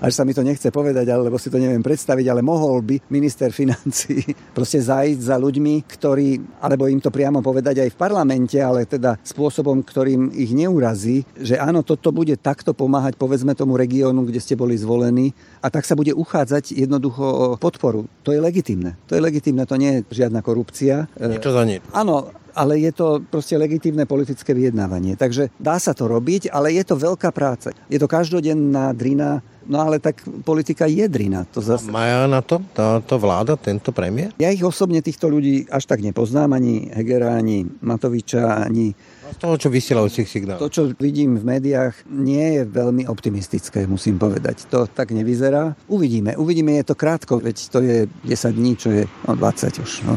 až 0.00 0.12
sa 0.12 0.24
mi 0.24 0.36
to 0.36 0.44
nechce 0.44 0.68
povedať, 0.68 1.08
alebo 1.08 1.40
si 1.40 1.48
to 1.48 1.60
neviem 1.60 1.80
predstaviť, 1.80 2.26
ale 2.28 2.44
mohol 2.44 2.84
by 2.84 2.96
minister 3.08 3.48
financí 3.52 4.22
proste 4.56 4.80
zájsť 4.80 5.20
za 5.20 5.36
ľuďmi, 5.40 5.74
ktorí, 5.86 6.60
alebo 6.60 6.88
im 6.88 7.00
to 7.00 7.12
priamo 7.12 7.40
povedať 7.40 7.84
aj 7.84 7.90
v 7.92 8.00
parlamente, 8.00 8.58
ale 8.60 8.84
teda 8.84 9.16
spôsobom, 9.24 9.80
ktorým 9.80 10.32
ich 10.36 10.52
neurazí, 10.52 11.24
že 11.36 11.56
áno, 11.56 11.80
toto 11.80 12.12
bude 12.12 12.36
takto 12.36 12.76
pomáhať, 12.76 13.16
povedzme 13.16 13.56
tomu 13.56 13.74
regiónu, 13.74 14.28
kde 14.28 14.40
ste 14.42 14.58
boli 14.58 14.76
zvolení 14.76 15.32
a 15.64 15.72
tak 15.72 15.88
sa 15.88 15.96
bude 15.96 16.12
uchádzať 16.12 16.76
jednoducho 16.76 17.24
o 17.24 17.46
podporu. 17.56 18.08
To 18.22 18.30
je 18.30 18.40
legitimné. 18.42 18.98
To 19.08 19.16
je 19.16 19.22
legitimné, 19.22 19.64
to 19.64 19.80
nie 19.80 20.00
je 20.00 20.24
žiadna 20.24 20.40
korupcia. 20.44 21.08
Niečo 21.16 21.52
za 21.54 21.64
nič. 21.64 21.80
Áno, 21.90 22.30
ale 22.56 22.80
je 22.80 22.92
to 22.96 23.20
proste 23.28 23.52
legitívne 23.60 24.08
politické 24.08 24.56
vyjednávanie. 24.56 25.20
Takže 25.20 25.52
dá 25.60 25.76
sa 25.76 25.92
to 25.92 26.08
robiť, 26.08 26.48
ale 26.48 26.72
je 26.72 26.82
to 26.88 26.96
veľká 26.96 27.28
práca. 27.36 27.76
Je 27.92 28.00
to 28.00 28.08
každodenná 28.08 28.96
drina, 28.96 29.44
no 29.68 29.84
ale 29.84 30.00
tak 30.00 30.24
politika 30.40 30.88
je 30.88 31.04
drina. 31.04 31.44
To 31.52 31.60
zase... 31.60 31.92
Majú 31.92 32.32
na 32.32 32.40
to 32.40 32.64
táto 32.72 33.20
vláda, 33.20 33.60
tento 33.60 33.92
premiér? 33.92 34.32
Ja 34.40 34.48
ich 34.48 34.64
osobne 34.64 35.04
týchto 35.04 35.28
ľudí 35.28 35.68
až 35.68 35.84
tak 35.84 36.00
nepoznám, 36.00 36.56
ani 36.56 36.88
Hegera, 36.96 37.36
ani 37.36 37.68
Matoviča, 37.84 38.64
ani 38.64 38.96
z 39.26 39.42
toho, 39.42 39.58
čo 39.58 39.68
vysielajú 39.74 40.06
z 40.06 40.22
signál. 40.22 40.56
To, 40.62 40.70
čo 40.70 40.86
vidím 41.02 41.34
v 41.34 41.58
médiách, 41.58 42.06
nie 42.06 42.56
je 42.56 42.62
veľmi 42.62 43.10
optimistické, 43.10 43.82
musím 43.84 44.22
povedať. 44.22 44.70
To 44.70 44.86
tak 44.86 45.10
nevyzerá. 45.10 45.74
Uvidíme. 45.90 46.38
Uvidíme, 46.38 46.78
je 46.78 46.86
to 46.86 46.94
krátko, 46.94 47.42
veď 47.42 47.56
to 47.68 47.78
je 47.82 47.98
10 48.06 48.54
dní, 48.54 48.72
čo 48.78 48.88
je 48.94 49.02
no, 49.26 49.34
20 49.34 49.82
už. 49.82 49.92
No 50.06 50.14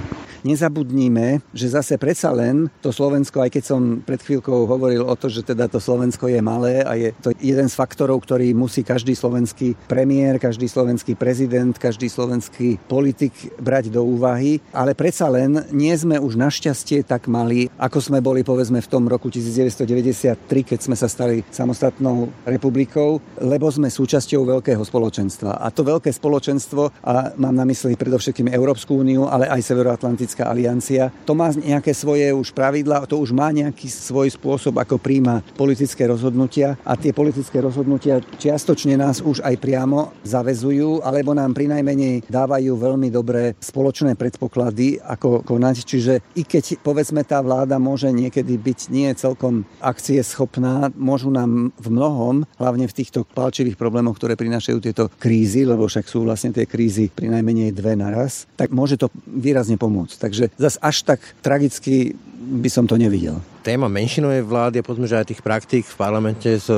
nezabudníme, 0.47 1.43
že 1.53 1.67
zase 1.69 1.99
predsa 1.99 2.33
len 2.33 2.71
to 2.79 2.89
Slovensko, 2.89 3.43
aj 3.43 3.51
keď 3.53 3.63
som 3.63 3.81
pred 4.01 4.19
chvíľkou 4.19 4.65
hovoril 4.65 5.03
o 5.05 5.15
to, 5.15 5.29
že 5.29 5.43
teda 5.43 5.67
to 5.67 5.77
Slovensko 5.77 6.27
je 6.31 6.41
malé 6.41 6.81
a 6.83 6.95
je 6.95 7.13
to 7.19 7.35
jeden 7.37 7.67
z 7.67 7.75
faktorov, 7.75 8.23
ktorý 8.23 8.51
musí 8.55 8.81
každý 8.81 9.13
slovenský 9.13 9.75
premiér, 9.85 10.39
každý 10.41 10.65
slovenský 10.65 11.13
prezident, 11.13 11.75
každý 11.75 12.09
slovenský 12.09 12.79
politik 12.87 13.33
brať 13.59 13.91
do 13.91 14.01
úvahy, 14.01 14.63
ale 14.73 14.95
predsa 14.95 15.29
len 15.29 15.67
nie 15.69 15.93
sme 15.93 16.17
už 16.17 16.39
našťastie 16.39 17.03
tak 17.03 17.27
mali, 17.27 17.69
ako 17.77 17.97
sme 17.99 18.19
boli 18.23 18.41
povedzme 18.41 18.79
v 18.79 18.91
tom 18.91 19.05
roku 19.05 19.27
1993, 19.27 20.39
keď 20.47 20.79
sme 20.79 20.95
sa 20.95 21.11
stali 21.11 21.43
samostatnou 21.51 22.31
republikou, 22.47 23.21
lebo 23.41 23.67
sme 23.69 23.91
súčasťou 23.91 24.57
veľkého 24.57 24.81
spoločenstva. 24.81 25.59
A 25.59 25.67
to 25.69 25.83
veľké 25.85 26.09
spoločenstvo, 26.13 27.03
a 27.03 27.33
mám 27.37 27.55
na 27.57 27.65
mysli 27.67 27.97
predovšetkým 27.97 28.49
Európsku 28.53 28.97
úniu, 29.01 29.25
ale 29.27 29.49
aj 29.49 29.65
Severoatlantickú 29.65 30.28
Atlantická 30.29 30.45
aliancia. 30.45 31.09
To 31.25 31.33
má 31.33 31.49
nejaké 31.49 31.89
svoje 31.89 32.29
už 32.29 32.53
pravidla, 32.53 33.09
to 33.09 33.17
už 33.17 33.33
má 33.33 33.49
nejaký 33.49 33.89
svoj 33.89 34.29
spôsob, 34.29 34.77
ako 34.77 35.01
príjma 35.01 35.41
politické 35.57 36.05
rozhodnutia 36.05 36.77
a 36.85 36.93
tie 36.93 37.09
politické 37.09 37.57
rozhodnutia 37.57 38.21
čiastočne 38.37 38.93
nás 38.93 39.25
už 39.25 39.41
aj 39.41 39.57
priamo 39.57 40.13
zavezujú, 40.21 41.01
alebo 41.01 41.33
nám 41.33 41.57
prinajmenej 41.57 42.29
dávajú 42.29 42.77
veľmi 42.77 43.09
dobré 43.09 43.57
spoločné 43.57 44.13
predpoklady, 44.13 45.01
ako 45.01 45.41
konať. 45.41 45.75
Čiže 45.81 46.13
i 46.37 46.45
keď 46.45 46.85
povedzme 46.85 47.25
tá 47.25 47.41
vláda 47.41 47.81
môže 47.81 48.13
niekedy 48.13 48.53
byť 48.53 48.79
nie 48.93 49.09
celkom 49.17 49.65
akcie 49.81 50.21
schopná, 50.21 50.93
môžu 50.93 51.33
nám 51.33 51.73
v 51.73 51.87
mnohom, 51.89 52.45
hlavne 52.61 52.85
v 52.85 52.93
týchto 52.93 53.25
palčivých 53.25 53.81
problémoch, 53.81 54.21
ktoré 54.21 54.37
prinášajú 54.37 54.77
tieto 54.77 55.09
krízy, 55.17 55.65
lebo 55.65 55.89
však 55.89 56.05
sú 56.05 56.21
vlastne 56.21 56.53
tie 56.53 56.69
krízy 56.69 57.09
pri 57.09 57.33
najmenej 57.33 57.73
dve 57.73 57.97
naraz, 57.97 58.45
tak 58.53 58.69
môže 58.69 58.93
to 58.93 59.09
výrazne 59.25 59.79
pomôcť. 59.79 60.18
Takže 60.19 60.49
zas 60.57 60.77
až 60.81 61.01
tak 61.01 61.19
tragicky 61.41 62.15
by 62.49 62.69
som 62.69 62.89
to 62.89 62.97
nevidel. 62.97 63.37
téma 63.59 63.91
menšinovej 63.91 64.41
vlády 64.47 64.75
a 64.81 64.85
povedzme, 64.85 65.05
že 65.05 65.19
aj 65.19 65.29
tých 65.29 65.45
praktík 65.45 65.83
v 65.85 65.99
parlamente 65.99 66.47
s 66.57 66.71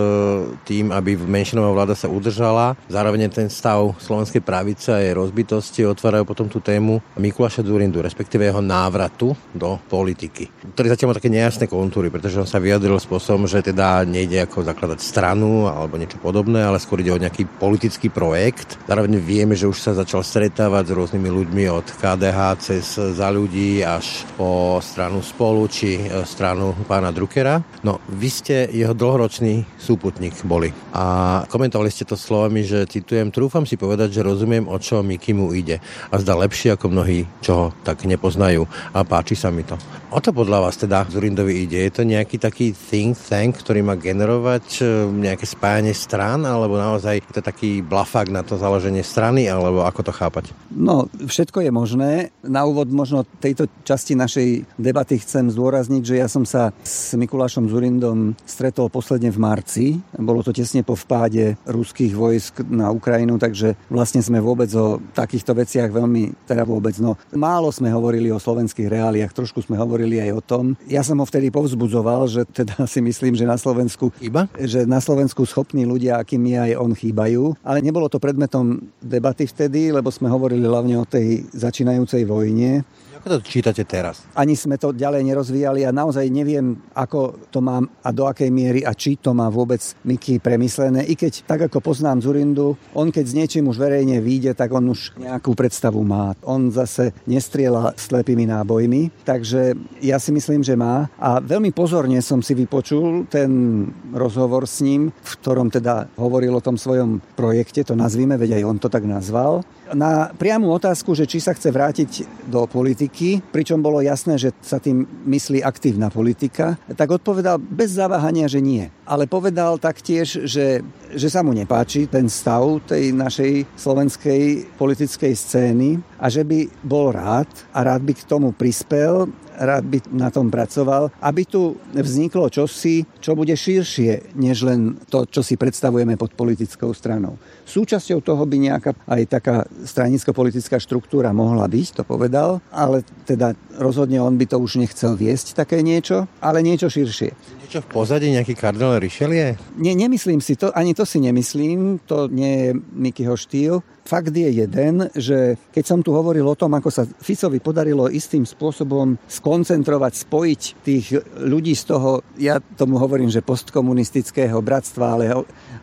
tým, 0.68 0.92
aby 0.92 1.16
menšinová 1.16 1.72
vláda 1.72 1.96
sa 1.96 2.12
udržala. 2.12 2.76
Zároveň 2.92 3.32
ten 3.32 3.48
stav 3.48 3.96
slovenskej 4.02 4.44
pravice 4.44 4.92
a 4.92 5.00
jej 5.00 5.16
rozbitosti 5.16 5.88
otvárajú 5.88 6.28
potom 6.28 6.50
tú 6.50 6.60
tému 6.60 7.00
Mikuláša 7.16 7.64
Zurindu, 7.64 8.02
respektíve 8.02 8.50
jeho 8.50 8.60
návratu 8.60 9.32
do 9.54 9.78
politiky, 9.88 10.50
ktorý 10.76 10.92
zatiaľ 10.92 11.08
má 11.14 11.16
také 11.16 11.32
nejasné 11.32 11.70
kontúry, 11.70 12.10
pretože 12.10 12.42
on 12.42 12.50
sa 12.50 12.60
vyjadril 12.60 12.98
spôsobom, 12.98 13.46
že 13.46 13.64
teda 13.64 14.04
nejde 14.04 14.44
ako 14.44 14.66
zakladať 14.66 15.00
stranu 15.00 15.70
alebo 15.70 15.96
niečo 15.96 16.18
podobné, 16.18 16.66
ale 16.66 16.82
skôr 16.82 17.06
ide 17.06 17.14
o 17.14 17.22
nejaký 17.22 17.46
politický 17.62 18.10
projekt. 18.10 18.82
Zároveň 18.90 19.22
vieme, 19.22 19.54
že 19.54 19.70
už 19.70 19.78
sa 19.78 19.94
začal 19.94 20.26
stretávať 20.26 20.92
s 20.92 20.96
rôznymi 20.98 21.30
ľuďmi 21.30 21.64
od 21.70 21.86
KDH 21.88 22.40
cez 22.60 22.98
za 22.98 23.30
ľudí 23.30 23.86
až 23.86 24.26
po 24.34 24.82
stranu 24.82 25.22
spolu 25.22 25.61
či 25.68 25.98
e, 25.98 26.24
stranu 26.24 26.74
pána 26.86 27.10
Druckera. 27.10 27.62
No, 27.82 28.00
vy 28.10 28.30
ste 28.30 28.70
jeho 28.72 28.94
dlhoročný 28.94 29.66
súputník 29.78 30.38
boli 30.46 30.70
a 30.94 31.44
komentovali 31.50 31.90
ste 31.90 32.06
to 32.08 32.16
slovami, 32.16 32.64
že 32.64 32.88
citujem, 32.88 33.34
trúfam 33.34 33.66
si 33.66 33.76
povedať, 33.76 34.22
že 34.22 34.26
rozumiem, 34.26 34.70
o 34.70 34.78
čo 34.78 35.02
Mikimu 35.02 35.52
ide 35.52 35.82
a 36.10 36.16
zdá 36.22 36.38
lepšie 36.38 36.78
ako 36.78 36.94
mnohí, 36.94 37.28
čo 37.42 37.52
ho 37.54 37.66
tak 37.84 38.06
nepoznajú 38.08 38.66
a 38.94 39.00
páči 39.04 39.36
sa 39.36 39.50
mi 39.50 39.66
to. 39.66 39.76
O 40.12 40.20
to 40.20 40.36
podľa 40.36 40.68
vás 40.68 40.76
teda 40.76 41.08
Zurindovi 41.08 41.64
ide? 41.64 41.88
Je 41.88 41.92
to 41.92 42.04
nejaký 42.04 42.36
taký 42.36 42.76
think 42.76 43.16
tank, 43.16 43.64
ktorý 43.64 43.80
má 43.80 43.96
generovať 43.96 44.84
e, 44.84 45.08
nejaké 45.08 45.48
spájanie 45.48 45.96
strán, 45.96 46.44
alebo 46.44 46.76
naozaj 46.76 47.24
je 47.24 47.40
to 47.40 47.44
taký 47.44 47.80
blafák 47.80 48.28
na 48.28 48.44
to 48.44 48.60
založenie 48.60 49.04
strany, 49.08 49.48
alebo 49.48 49.88
ako 49.88 50.12
to 50.12 50.14
chápať? 50.16 50.52
No, 50.72 51.08
všetko 51.16 51.64
je 51.64 51.72
možné. 51.72 52.12
Na 52.44 52.68
úvod 52.68 52.92
možno 52.92 53.24
tejto 53.40 53.72
časti 53.88 54.16
našej 54.16 54.68
debaty 54.76 55.20
chcem 55.20 55.51
zdôrazniť, 55.52 56.04
že 56.04 56.16
ja 56.18 56.28
som 56.32 56.48
sa 56.48 56.72
s 56.82 57.14
Mikulášom 57.20 57.68
Zurindom 57.68 58.34
stretol 58.48 58.88
posledne 58.88 59.30
v 59.30 59.40
marci. 59.40 59.86
Bolo 60.16 60.42
to 60.42 60.56
tesne 60.56 60.82
po 60.82 60.96
vpáde 60.96 61.60
ruských 61.68 62.16
vojsk 62.16 62.64
na 62.72 62.90
Ukrajinu, 62.90 63.36
takže 63.36 63.76
vlastne 63.92 64.24
sme 64.24 64.40
vôbec 64.40 64.72
o 64.74 65.04
takýchto 65.12 65.52
veciach 65.52 65.92
veľmi, 65.92 66.48
teda 66.48 66.64
vôbec, 66.64 66.96
no 67.04 67.20
málo 67.36 67.70
sme 67.70 67.92
hovorili 67.92 68.32
o 68.32 68.40
slovenských 68.40 68.88
reáliách, 68.88 69.36
trošku 69.36 69.62
sme 69.62 69.76
hovorili 69.76 70.24
aj 70.24 70.32
o 70.32 70.42
tom. 70.42 70.64
Ja 70.88 71.04
som 71.04 71.20
ho 71.20 71.26
vtedy 71.28 71.52
povzbudzoval, 71.52 72.32
že 72.32 72.42
teda 72.48 72.88
si 72.88 73.04
myslím, 73.04 73.36
že 73.36 73.44
na 73.44 73.60
Slovensku 73.60 74.14
Iba? 74.24 74.48
že 74.56 74.88
na 74.88 75.04
Slovensku 75.04 75.44
schopní 75.44 75.84
ľudia, 75.84 76.22
akými 76.22 76.56
aj 76.56 76.72
on 76.80 76.96
chýbajú. 76.96 77.58
Ale 77.66 77.84
nebolo 77.84 78.08
to 78.08 78.22
predmetom 78.22 78.80
debaty 79.02 79.50
vtedy, 79.50 79.92
lebo 79.92 80.14
sme 80.14 80.32
hovorili 80.32 80.64
hlavne 80.64 80.96
o 81.02 81.06
tej 81.06 81.44
začínajúcej 81.52 82.24
vojne. 82.24 82.86
Ako 83.22 83.38
to 83.38 83.46
čítate 83.46 83.86
teraz? 83.86 84.26
Ani 84.34 84.58
sme 84.58 84.82
to 84.82 84.98
ďalej 84.98 85.22
nerozvíjali 85.22 85.86
a 85.86 85.94
naozaj 85.94 86.26
neviem, 86.34 86.74
ako 86.98 87.38
to 87.54 87.62
mám 87.62 87.86
a 88.02 88.10
do 88.10 88.26
akej 88.26 88.50
miery 88.50 88.82
a 88.82 88.98
či 88.98 89.22
to 89.22 89.38
má 89.38 89.46
vôbec 89.46 89.78
Miky 90.02 90.42
premyslené. 90.42 91.06
I 91.06 91.14
keď, 91.14 91.46
tak 91.46 91.70
ako 91.70 91.86
poznám 91.86 92.26
Zurindu, 92.26 92.74
on 92.98 93.14
keď 93.14 93.26
s 93.30 93.38
niečím 93.38 93.70
už 93.70 93.78
verejne 93.78 94.18
vyjde, 94.26 94.58
tak 94.58 94.74
on 94.74 94.90
už 94.90 95.14
nejakú 95.22 95.54
predstavu 95.54 96.02
má. 96.02 96.34
On 96.42 96.74
zase 96.74 97.14
nestriela 97.30 97.94
slepými 97.94 98.50
nábojmi, 98.50 99.22
takže 99.22 99.78
ja 100.02 100.18
si 100.18 100.34
myslím, 100.34 100.66
že 100.66 100.74
má. 100.74 101.06
A 101.22 101.38
veľmi 101.38 101.70
pozorne 101.78 102.18
som 102.26 102.42
si 102.42 102.58
vypočul 102.58 103.30
ten 103.30 103.86
rozhovor 104.18 104.66
s 104.66 104.82
ním, 104.82 105.14
v 105.14 105.34
ktorom 105.46 105.70
teda 105.70 106.10
hovoril 106.18 106.58
o 106.58 106.66
tom 106.66 106.74
svojom 106.74 107.22
projekte, 107.38 107.86
to 107.86 107.94
nazvime, 107.94 108.34
veď 108.34 108.58
aj 108.58 108.64
on 108.66 108.78
to 108.82 108.90
tak 108.90 109.06
nazval. 109.06 109.62
Na 109.92 110.32
priamu 110.32 110.72
otázku, 110.72 111.12
že 111.12 111.28
či 111.28 111.44
sa 111.44 111.52
chce 111.52 111.68
vrátiť 111.68 112.12
do 112.48 112.64
politiky, 112.64 113.11
pričom 113.52 113.84
bolo 113.84 114.00
jasné, 114.00 114.40
že 114.40 114.56
sa 114.64 114.80
tým 114.80 115.04
myslí 115.28 115.62
aktívna 115.62 116.08
politika, 116.08 116.80
tak 116.96 117.12
odpovedal 117.12 117.60
bez 117.60 117.96
zaváhania, 118.00 118.48
že 118.48 118.64
nie. 118.64 118.88
Ale 119.06 119.28
povedal 119.28 119.78
taktiež, 119.78 120.48
že, 120.48 120.82
že 121.12 121.28
sa 121.28 121.44
mu 121.44 121.52
nepáči 121.52 122.08
ten 122.08 122.32
stav 122.32 122.64
tej 122.88 123.12
našej 123.12 123.78
slovenskej 123.78 124.74
politickej 124.80 125.34
scény 125.36 126.00
a 126.18 126.32
že 126.32 126.48
by 126.48 126.70
bol 126.82 127.12
rád 127.12 127.50
a 127.76 127.84
rád 127.84 128.02
by 128.08 128.14
k 128.16 128.28
tomu 128.28 128.56
prispel 128.56 129.28
rád 129.62 129.86
by 129.86 130.02
na 130.10 130.34
tom 130.34 130.50
pracoval, 130.50 131.14
aby 131.22 131.46
tu 131.46 131.78
vzniklo 131.94 132.50
čosi, 132.50 133.06
čo 133.22 133.38
bude 133.38 133.54
širšie, 133.54 134.34
než 134.34 134.66
len 134.66 134.98
to, 135.06 135.30
čo 135.30 135.46
si 135.46 135.54
predstavujeme 135.54 136.18
pod 136.18 136.34
politickou 136.34 136.90
stranou. 136.98 137.38
Súčasťou 137.70 138.20
toho 138.26 138.44
by 138.50 138.58
nejaká 138.58 138.92
aj 139.06 139.22
taká 139.30 139.56
stranicko-politická 139.86 140.82
štruktúra 140.82 141.30
mohla 141.32 141.70
byť, 141.70 142.02
to 142.02 142.04
povedal, 142.04 142.60
ale 142.74 143.01
teda 143.26 143.54
rozhodne 143.78 144.22
on 144.22 144.38
by 144.38 144.46
to 144.50 144.58
už 144.58 144.82
nechcel 144.82 145.16
viesť 145.16 145.54
také 145.58 145.82
niečo, 145.86 146.28
ale 146.42 146.66
niečo 146.66 146.90
širšie. 146.90 147.61
Niečo 147.72 147.88
v 147.88 148.04
pozadí, 148.04 148.28
nejaký 148.36 148.52
kardinál 148.52 149.00
Richelieu? 149.00 149.56
Nie, 149.80 149.96
nemyslím 149.96 150.44
si 150.44 150.60
to, 150.60 150.76
ani 150.76 150.92
to 150.92 151.08
si 151.08 151.24
nemyslím, 151.24 152.04
to 152.04 152.28
nie 152.28 152.68
je 152.68 152.70
Mikyho 152.76 153.40
štýl. 153.40 153.80
Fakt 154.02 154.34
je 154.34 154.50
jeden, 154.50 155.08
že 155.14 155.56
keď 155.72 155.84
som 155.86 156.04
tu 156.04 156.12
hovoril 156.12 156.44
o 156.44 156.58
tom, 156.58 156.74
ako 156.74 156.90
sa 156.92 157.08
Ficovi 157.08 157.64
podarilo 157.64 158.12
istým 158.12 158.44
spôsobom 158.44 159.16
skoncentrovať, 159.30 160.14
spojiť 160.28 160.62
tých 160.84 161.16
ľudí 161.38 161.72
z 161.78 161.84
toho, 161.96 162.20
ja 162.36 162.60
tomu 162.60 163.00
hovorím, 163.00 163.32
že 163.32 163.46
postkomunistického 163.46 164.60
bratstva, 164.60 165.06
ale, 165.16 165.26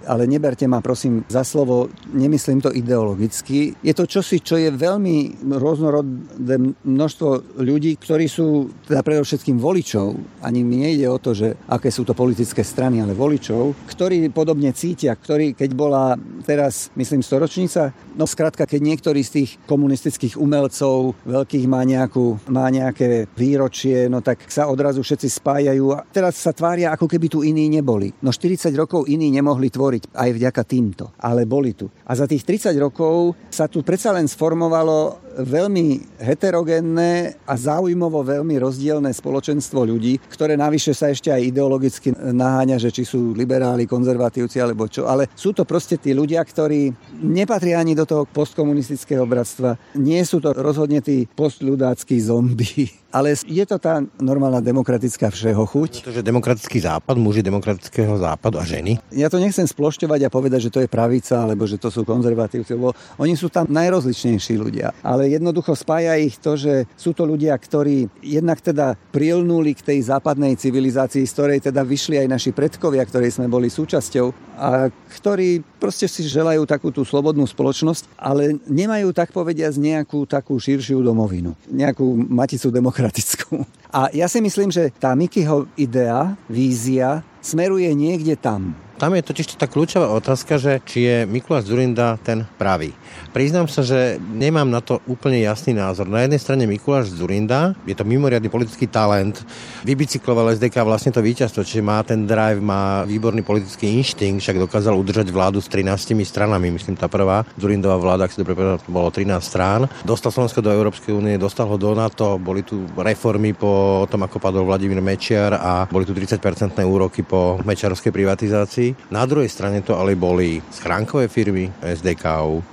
ale 0.05 0.23
neberte 0.29 0.67
ma 0.69 0.85
prosím 0.85 1.25
za 1.31 1.47
slovo, 1.47 1.89
nemyslím 2.13 2.59
to 2.61 2.75
ideologicky. 2.75 3.73
Je 3.81 3.95
to 3.97 4.05
čosi, 4.05 4.43
čo 4.45 4.61
je 4.61 4.75
veľmi 4.75 5.49
rôznorodné 5.49 6.75
množstvo 6.85 7.63
ľudí, 7.65 7.97
ktorí 7.97 8.27
sú 8.29 8.69
teda 8.91 9.01
predovšetkým 9.01 9.57
voličov. 9.57 10.43
Ani 10.45 10.67
mi 10.67 10.85
nejde 10.85 11.07
o 11.07 11.23
to, 11.23 11.33
že 11.33 11.55
aké 11.79 11.95
sú 11.95 12.03
to 12.03 12.19
politické 12.19 12.67
strany, 12.67 12.99
ale 12.99 13.15
voličov, 13.15 13.87
ktorí 13.87 14.29
podobne 14.35 14.75
cítia, 14.75 15.15
ktorí, 15.15 15.55
keď 15.55 15.71
bola 15.73 16.19
teraz, 16.43 16.91
myslím, 16.99 17.23
storočnica 17.23 17.95
No 18.19 18.27
skrátka, 18.27 18.67
keď 18.67 18.83
niektorý 18.83 19.23
z 19.23 19.31
tých 19.31 19.51
komunistických 19.71 20.43
umelcov 20.43 21.15
veľkých 21.23 21.71
má, 21.71 21.87
nejakú, 21.87 22.51
má 22.51 22.67
nejaké 22.67 23.31
výročie, 23.31 24.11
no 24.11 24.19
tak 24.19 24.43
sa 24.51 24.67
odrazu 24.67 25.07
všetci 25.07 25.39
spájajú 25.39 25.95
a 25.95 26.03
teraz 26.03 26.35
sa 26.35 26.51
tvária, 26.51 26.91
ako 26.91 27.07
keby 27.07 27.27
tu 27.31 27.47
iní 27.47 27.71
neboli. 27.71 28.11
No 28.27 28.35
40 28.35 28.75
rokov 28.75 29.07
iní 29.07 29.31
nemohli 29.31 29.71
tvoriť 29.71 30.19
aj 30.19 30.31
vďaka 30.35 30.63
týmto, 30.67 31.15
ale 31.23 31.47
boli 31.47 31.79
tu. 31.79 31.87
A 31.87 32.19
za 32.19 32.27
tých 32.27 32.43
30 32.43 32.75
rokov 32.83 33.39
sa 33.55 33.71
tu 33.71 33.87
predsa 33.87 34.11
len 34.11 34.27
sformovalo 34.27 35.28
veľmi 35.39 36.19
heterogénne 36.19 37.39
a 37.47 37.55
záujmovo 37.55 38.27
veľmi 38.27 38.59
rozdielne 38.59 39.11
spoločenstvo 39.15 39.87
ľudí, 39.87 40.19
ktoré 40.31 40.59
navyše 40.59 40.91
sa 40.93 41.15
ešte 41.15 41.31
aj 41.31 41.43
ideologicky 41.55 42.11
naháňa, 42.13 42.83
že 42.83 42.91
či 42.91 43.07
sú 43.07 43.33
liberáli, 43.33 43.87
konzervatívci 43.87 44.59
alebo 44.59 44.91
čo, 44.91 45.07
ale 45.07 45.31
sú 45.39 45.55
to 45.55 45.63
proste 45.63 46.03
tí 46.03 46.11
ľudia, 46.11 46.43
ktorí 46.43 46.91
nepatria 47.23 47.79
ani 47.79 47.95
do 47.95 48.03
toho 48.03 48.27
postkomunistického 48.27 49.23
bratstva. 49.25 49.79
Nie 49.95 50.27
sú 50.27 50.43
to 50.43 50.51
rozhodne 50.53 50.99
tí 50.99 51.31
postľudáckí 51.31 52.19
zombie 52.19 52.91
ale 53.09 53.33
je 53.35 53.65
to 53.65 53.81
tá 53.81 54.05
normálna 54.21 54.61
demokratická 54.61 55.33
všeho 55.33 55.65
chuť. 55.65 56.05
Pretože 56.05 56.21
demokratický 56.25 56.79
západ, 56.85 57.17
muži 57.17 57.41
demokratického 57.41 58.21
západu 58.21 58.61
a 58.61 58.65
ženy. 58.65 59.01
Ja 59.13 59.33
to 59.33 59.41
nechcem 59.41 59.65
splošťovať 59.65 60.29
a 60.29 60.33
povedať, 60.33 60.69
že 60.69 60.73
to 60.73 60.81
je 60.85 60.89
pravica, 60.91 61.41
alebo 61.41 61.65
že 61.65 61.81
to 61.81 61.89
sú 61.89 62.05
konzervatívci, 62.05 62.77
lebo 62.77 62.93
oni 63.17 63.35
sú 63.35 63.49
tam 63.49 63.65
najrozličnejší 63.69 64.55
ľudia. 64.61 64.93
Ale 65.01 65.28
jednoducho 65.29 65.77
spája 65.77 66.17
ich 66.17 66.41
to, 66.41 66.57
že 66.57 66.89
sú 66.97 67.13
to 67.13 67.29
ľudia, 67.29 67.53
ktorí 67.55 68.09
jednak 68.25 68.65
teda 68.65 68.97
prilnuli 69.13 69.77
k 69.77 69.95
tej 69.95 70.09
západnej 70.09 70.57
civilizácii, 70.57 71.23
z 71.29 71.35
ktorej 71.37 71.59
teda 71.69 71.85
vyšli 71.85 72.25
aj 72.25 72.29
naši 72.29 72.51
predkovia, 72.57 73.05
ktorej 73.05 73.37
sme 73.37 73.47
boli 73.47 73.69
súčasťou 73.69 74.27
a 74.59 74.91
ktorí 75.21 75.63
proste 75.79 76.11
si 76.11 76.27
želajú 76.27 76.67
takú 76.67 76.91
tú 76.91 77.07
slobodnú 77.07 77.47
spoločnosť, 77.47 78.19
ale 78.19 78.59
nemajú 78.67 79.15
tak 79.15 79.31
povediať 79.31 79.79
nejakú 79.79 80.27
takú 80.27 80.59
širšiu 80.59 81.05
domovinu, 81.05 81.55
nejakú 81.71 82.05
maticu 82.27 82.73
demokratickú. 82.75 83.63
A 83.89 84.13
ja 84.13 84.29
si 84.29 84.43
myslím, 84.43 84.69
že 84.69 84.93
tá 84.99 85.15
Mikyho 85.15 85.65
idea, 85.79 86.37
vízia 86.51 87.25
smeruje 87.41 87.89
niekde 87.95 88.37
tam. 88.37 88.77
Tam 88.99 89.15
je 89.15 89.23
totiž 89.23 89.55
tá 89.55 89.71
kľúčová 89.71 90.11
otázka, 90.11 90.59
že 90.59 90.83
či 90.83 91.07
je 91.07 91.17
Mikuláš 91.23 91.71
Zurinda 91.71 92.19
ten 92.19 92.43
pravý. 92.59 92.91
Priznám 93.31 93.71
sa, 93.71 93.87
že 93.87 94.19
nemám 94.19 94.67
na 94.67 94.83
to 94.83 94.99
úplne 95.07 95.39
jasný 95.39 95.71
názor. 95.71 96.11
Na 96.11 96.27
jednej 96.27 96.43
strane 96.43 96.67
Mikuláš 96.67 97.15
Zurinda, 97.15 97.79
je 97.87 97.95
to 97.95 98.03
mimoriadný 98.03 98.51
politický 98.51 98.91
talent, 98.91 99.39
vybicykloval 99.87 100.51
SDK 100.59 100.83
vlastne 100.83 101.15
to 101.15 101.23
víťazstvo, 101.23 101.63
čiže 101.63 101.79
má 101.79 102.03
ten 102.03 102.27
drive, 102.27 102.59
má 102.59 103.07
výborný 103.07 103.47
politický 103.47 103.87
inštinkt, 104.03 104.43
však 104.43 104.67
dokázal 104.67 104.99
udržať 104.99 105.31
vládu 105.31 105.63
s 105.63 105.71
13 105.71 106.19
stranami, 106.27 106.75
myslím 106.75 106.99
tá 106.99 107.07
prvá 107.07 107.47
Zurindová 107.55 108.03
vláda, 108.03 108.27
ak 108.27 108.35
si 108.35 108.43
dobre 108.43 108.59
povedal, 108.59 108.83
bolo 108.91 109.15
13 109.15 109.31
strán. 109.39 109.87
Dostal 110.03 110.35
Slovensko 110.35 110.59
do 110.59 110.75
Európskej 110.75 111.15
únie, 111.15 111.39
dostal 111.39 111.71
ho 111.71 111.79
do 111.79 111.95
NATO, 111.95 112.35
boli 112.43 112.67
tu 112.67 112.83
reformy 112.99 113.55
po 113.55 114.03
tom, 114.11 114.27
ako 114.27 114.43
padol 114.43 114.67
Vladimír 114.67 114.99
Mečiar 114.99 115.55
a 115.55 115.87
boli 115.87 116.03
tu 116.03 116.11
30-percentné 116.11 116.83
úroky 116.83 117.23
po 117.23 117.63
mečiarovskej 117.63 118.11
privatizácii. 118.11 118.88
Na 119.11 119.25
druhej 119.25 119.49
strane 119.51 119.81
to 119.83 119.97
ale 119.97 120.15
boli 120.15 120.61
schránkové 120.71 121.27
firmy 121.27 121.69
SDK, 121.81 122.25